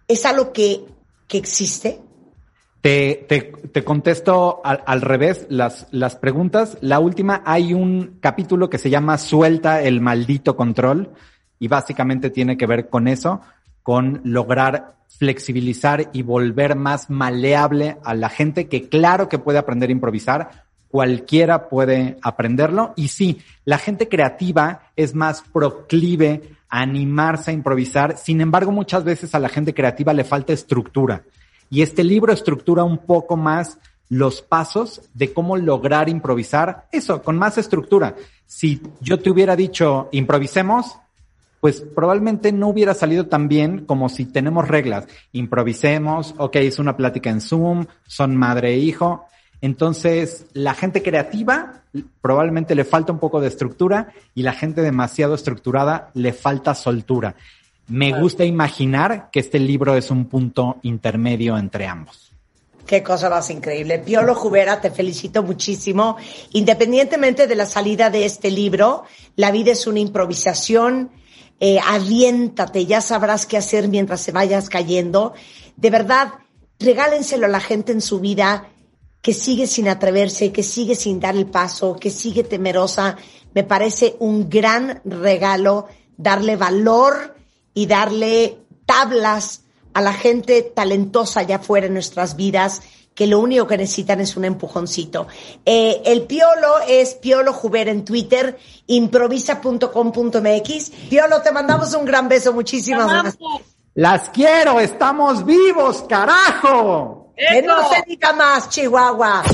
es 0.09 0.24
algo 0.24 0.55
que, 0.55 0.87
que 1.29 1.37
existe. 1.37 2.00
Te, 2.81 3.26
te, 3.29 3.85
contesto 3.85 4.62
al, 4.64 4.83
al, 4.87 5.02
revés 5.02 5.48
las, 5.50 5.87
las 5.90 6.16
preguntas. 6.16 6.79
La 6.81 6.98
última, 6.98 7.42
hay 7.44 7.74
un 7.74 8.16
capítulo 8.18 8.70
que 8.70 8.79
se 8.79 8.88
llama 8.88 9.18
Suelta 9.18 9.83
el 9.83 10.00
maldito 10.00 10.57
control 10.57 11.12
y 11.59 11.68
básicamente 11.68 12.31
tiene 12.31 12.57
que 12.57 12.66
ver 12.66 12.88
con 12.88 13.07
eso, 13.07 13.42
con 13.87 14.20
lograr 14.25 14.96
flexibilizar 15.07 16.11
y 16.12 16.22
volver 16.22 16.75
más 16.75 17.09
maleable 17.09 17.99
a 18.03 18.14
la 18.14 18.29
gente 18.29 18.66
que 18.66 18.88
claro 18.88 19.29
que 19.29 19.38
puede 19.38 19.61
aprender 19.61 19.90
a 19.90 19.92
improvisar, 19.92 20.64
cualquiera 20.88 21.68
puede 21.68 22.18
aprenderlo. 22.20 22.94
Y 22.96 23.07
sí, 23.07 23.38
la 23.64 23.79
gente 23.79 24.09
creativa 24.09 24.90
es 24.96 25.14
más 25.14 25.44
proclive 25.53 26.57
a 26.68 26.81
animarse 26.81 27.53
a 27.53 27.55
improvisar, 27.55 28.18
sin 28.18 28.40
embargo 28.40 28.72
muchas 28.72 29.05
veces 29.05 29.37
a 29.37 29.38
la 29.38 29.49
gente 29.49 29.72
creativa 29.72 30.12
le 30.12 30.25
falta 30.25 30.53
estructura. 30.53 31.22
Y 31.70 31.83
este 31.83 32.03
libro 32.03 32.33
estructura 32.33 32.83
un 32.83 32.99
poco 32.99 33.37
más 33.37 33.79
los 34.09 34.42
pasos 34.42 35.01
de 35.14 35.33
cómo 35.33 35.57
lograr 35.57 36.09
improvisar. 36.09 36.88
Eso, 36.90 37.22
con 37.22 37.38
más 37.38 37.57
estructura. 37.57 38.16
Si 38.46 38.83
yo 39.01 39.20
te 39.20 39.31
hubiera 39.31 39.55
dicho 39.55 40.09
improvisemos, 40.11 40.99
pues 41.66 41.81
probablemente 41.81 42.52
no 42.52 42.68
hubiera 42.68 42.94
salido 42.94 43.26
tan 43.26 43.48
bien 43.48 43.87
como 43.87 44.09
si 44.09 44.24
tenemos 44.24 44.68
reglas. 44.68 45.09
Improvisemos, 45.33 46.33
ok, 46.38 46.55
es 46.55 46.79
una 46.79 46.96
plática 46.96 47.29
en 47.29 47.40
Zoom, 47.40 47.87
son 48.07 48.37
madre 48.37 48.74
e 48.74 48.79
hijo. 48.79 49.24
Entonces, 49.61 50.46
la 50.52 50.74
gente 50.74 51.02
creativa 51.02 51.83
probablemente 52.22 52.76
le 52.76 52.85
falta 52.85 53.11
un 53.11 53.18
poco 53.18 53.40
de 53.40 53.48
estructura 53.48 54.12
y 54.33 54.44
la 54.44 54.52
gente 54.52 54.81
demasiado 54.81 55.35
estructurada 55.35 56.11
le 56.14 56.33
falta 56.33 56.73
soltura. 56.77 57.35
Me 57.88 58.17
gusta 58.17 58.44
imaginar 58.44 59.31
que 59.33 59.40
este 59.40 59.58
libro 59.58 59.96
es 59.96 60.12
un 60.12 60.27
punto 60.27 60.77
intermedio 60.83 61.58
entre 61.58 61.88
ambos. 61.88 62.33
Qué 62.87 63.02
cosa 63.02 63.29
más 63.29 63.50
increíble. 63.50 63.98
Piolo 63.98 64.37
Jubera, 64.37 64.81
te 64.81 64.92
felicito 64.92 65.42
muchísimo. 65.42 66.17
Independientemente 66.52 67.48
de 67.48 67.56
la 67.56 67.67
salida 67.67 68.08
de 68.08 68.25
este 68.25 68.52
libro, 68.52 69.02
la 69.35 69.50
vida 69.50 69.73
es 69.73 69.88
una 69.88 69.98
improvisación 69.98 71.10
eh, 71.61 71.79
ya 72.87 73.00
sabrás 73.00 73.46
qué 73.46 73.57
hacer 73.57 73.88
mientras 73.88 74.21
se 74.21 74.33
vayas 74.33 74.69
cayendo. 74.69 75.35
De 75.77 75.90
verdad, 75.90 76.35
regálenselo 76.79 77.46
a 77.46 77.50
la 77.50 77.61
gente 77.61 77.92
en 77.92 78.00
su 78.00 78.21
vida 78.21 78.69
que 79.23 79.33
sigue 79.33 79.67
sin 79.67 79.88
atreverse, 79.88 80.52
que 80.52 80.63
sigue 80.63 80.94
sin 80.94 81.19
dar 81.19 81.35
el 81.35 81.46
paso, 81.46 81.96
que 81.96 82.11
sigue 82.11 82.44
temerosa. 82.44 83.17
Me 83.54 83.65
parece 83.65 84.17
un 84.21 84.48
gran 84.48 85.00
regalo 85.04 85.88
darle 86.17 86.57
valor 86.57 87.37
y 87.75 87.87
darle 87.87 88.59
tablas 88.85 89.63
a 89.94 90.00
la 90.00 90.13
gente 90.13 90.63
talentosa 90.63 91.40
allá 91.40 91.57
afuera 91.57 91.87
en 91.87 91.94
nuestras 91.94 92.37
vidas 92.37 92.83
que 93.17 93.27
lo 93.27 93.40
único 93.40 93.67
que 93.67 93.77
necesitan 93.79 94.21
es 94.21 94.37
un 94.37 94.44
empujoncito. 94.44 95.27
Eh, 95.64 96.02
el 96.04 96.23
Piolo 96.23 96.79
es 96.87 97.14
Piolo 97.14 97.52
Juber 97.54 97.88
en 97.88 98.04
Twitter, 98.04 98.58
improvisa.com.mx. 98.87 100.90
Piolo, 101.08 101.40
te 101.40 101.50
mandamos 101.50 101.94
un 101.94 102.04
gran 102.04 102.29
beso, 102.29 102.52
muchísimas 102.52 103.08
gracias. 103.08 103.38
Las 103.94 104.29
quiero, 104.29 104.79
estamos 104.79 105.46
vivos, 105.46 106.04
carajo. 106.06 107.33
Que 107.35 107.62
no 107.62 107.88
se 107.88 108.02
diga 108.06 108.35
más, 108.35 108.69
Chihuahua. 108.69 109.44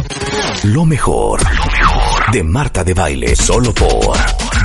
Lo 0.64 0.84
mejor, 0.84 1.40
lo 1.42 1.66
mejor 1.66 2.32
de 2.32 2.42
Marta 2.42 2.82
de 2.82 2.94
Baile, 2.94 3.36
solo 3.36 3.72
por 3.72 4.16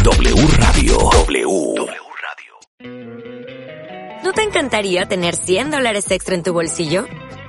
W 0.04 0.48
Radio. 0.58 0.98
W. 0.98 1.86
¿No 4.24 4.34
te 4.34 4.42
encantaría 4.42 5.08
tener 5.08 5.36
100 5.36 5.70
dólares 5.70 6.10
extra 6.10 6.34
en 6.34 6.42
tu 6.42 6.52
bolsillo? 6.52 7.06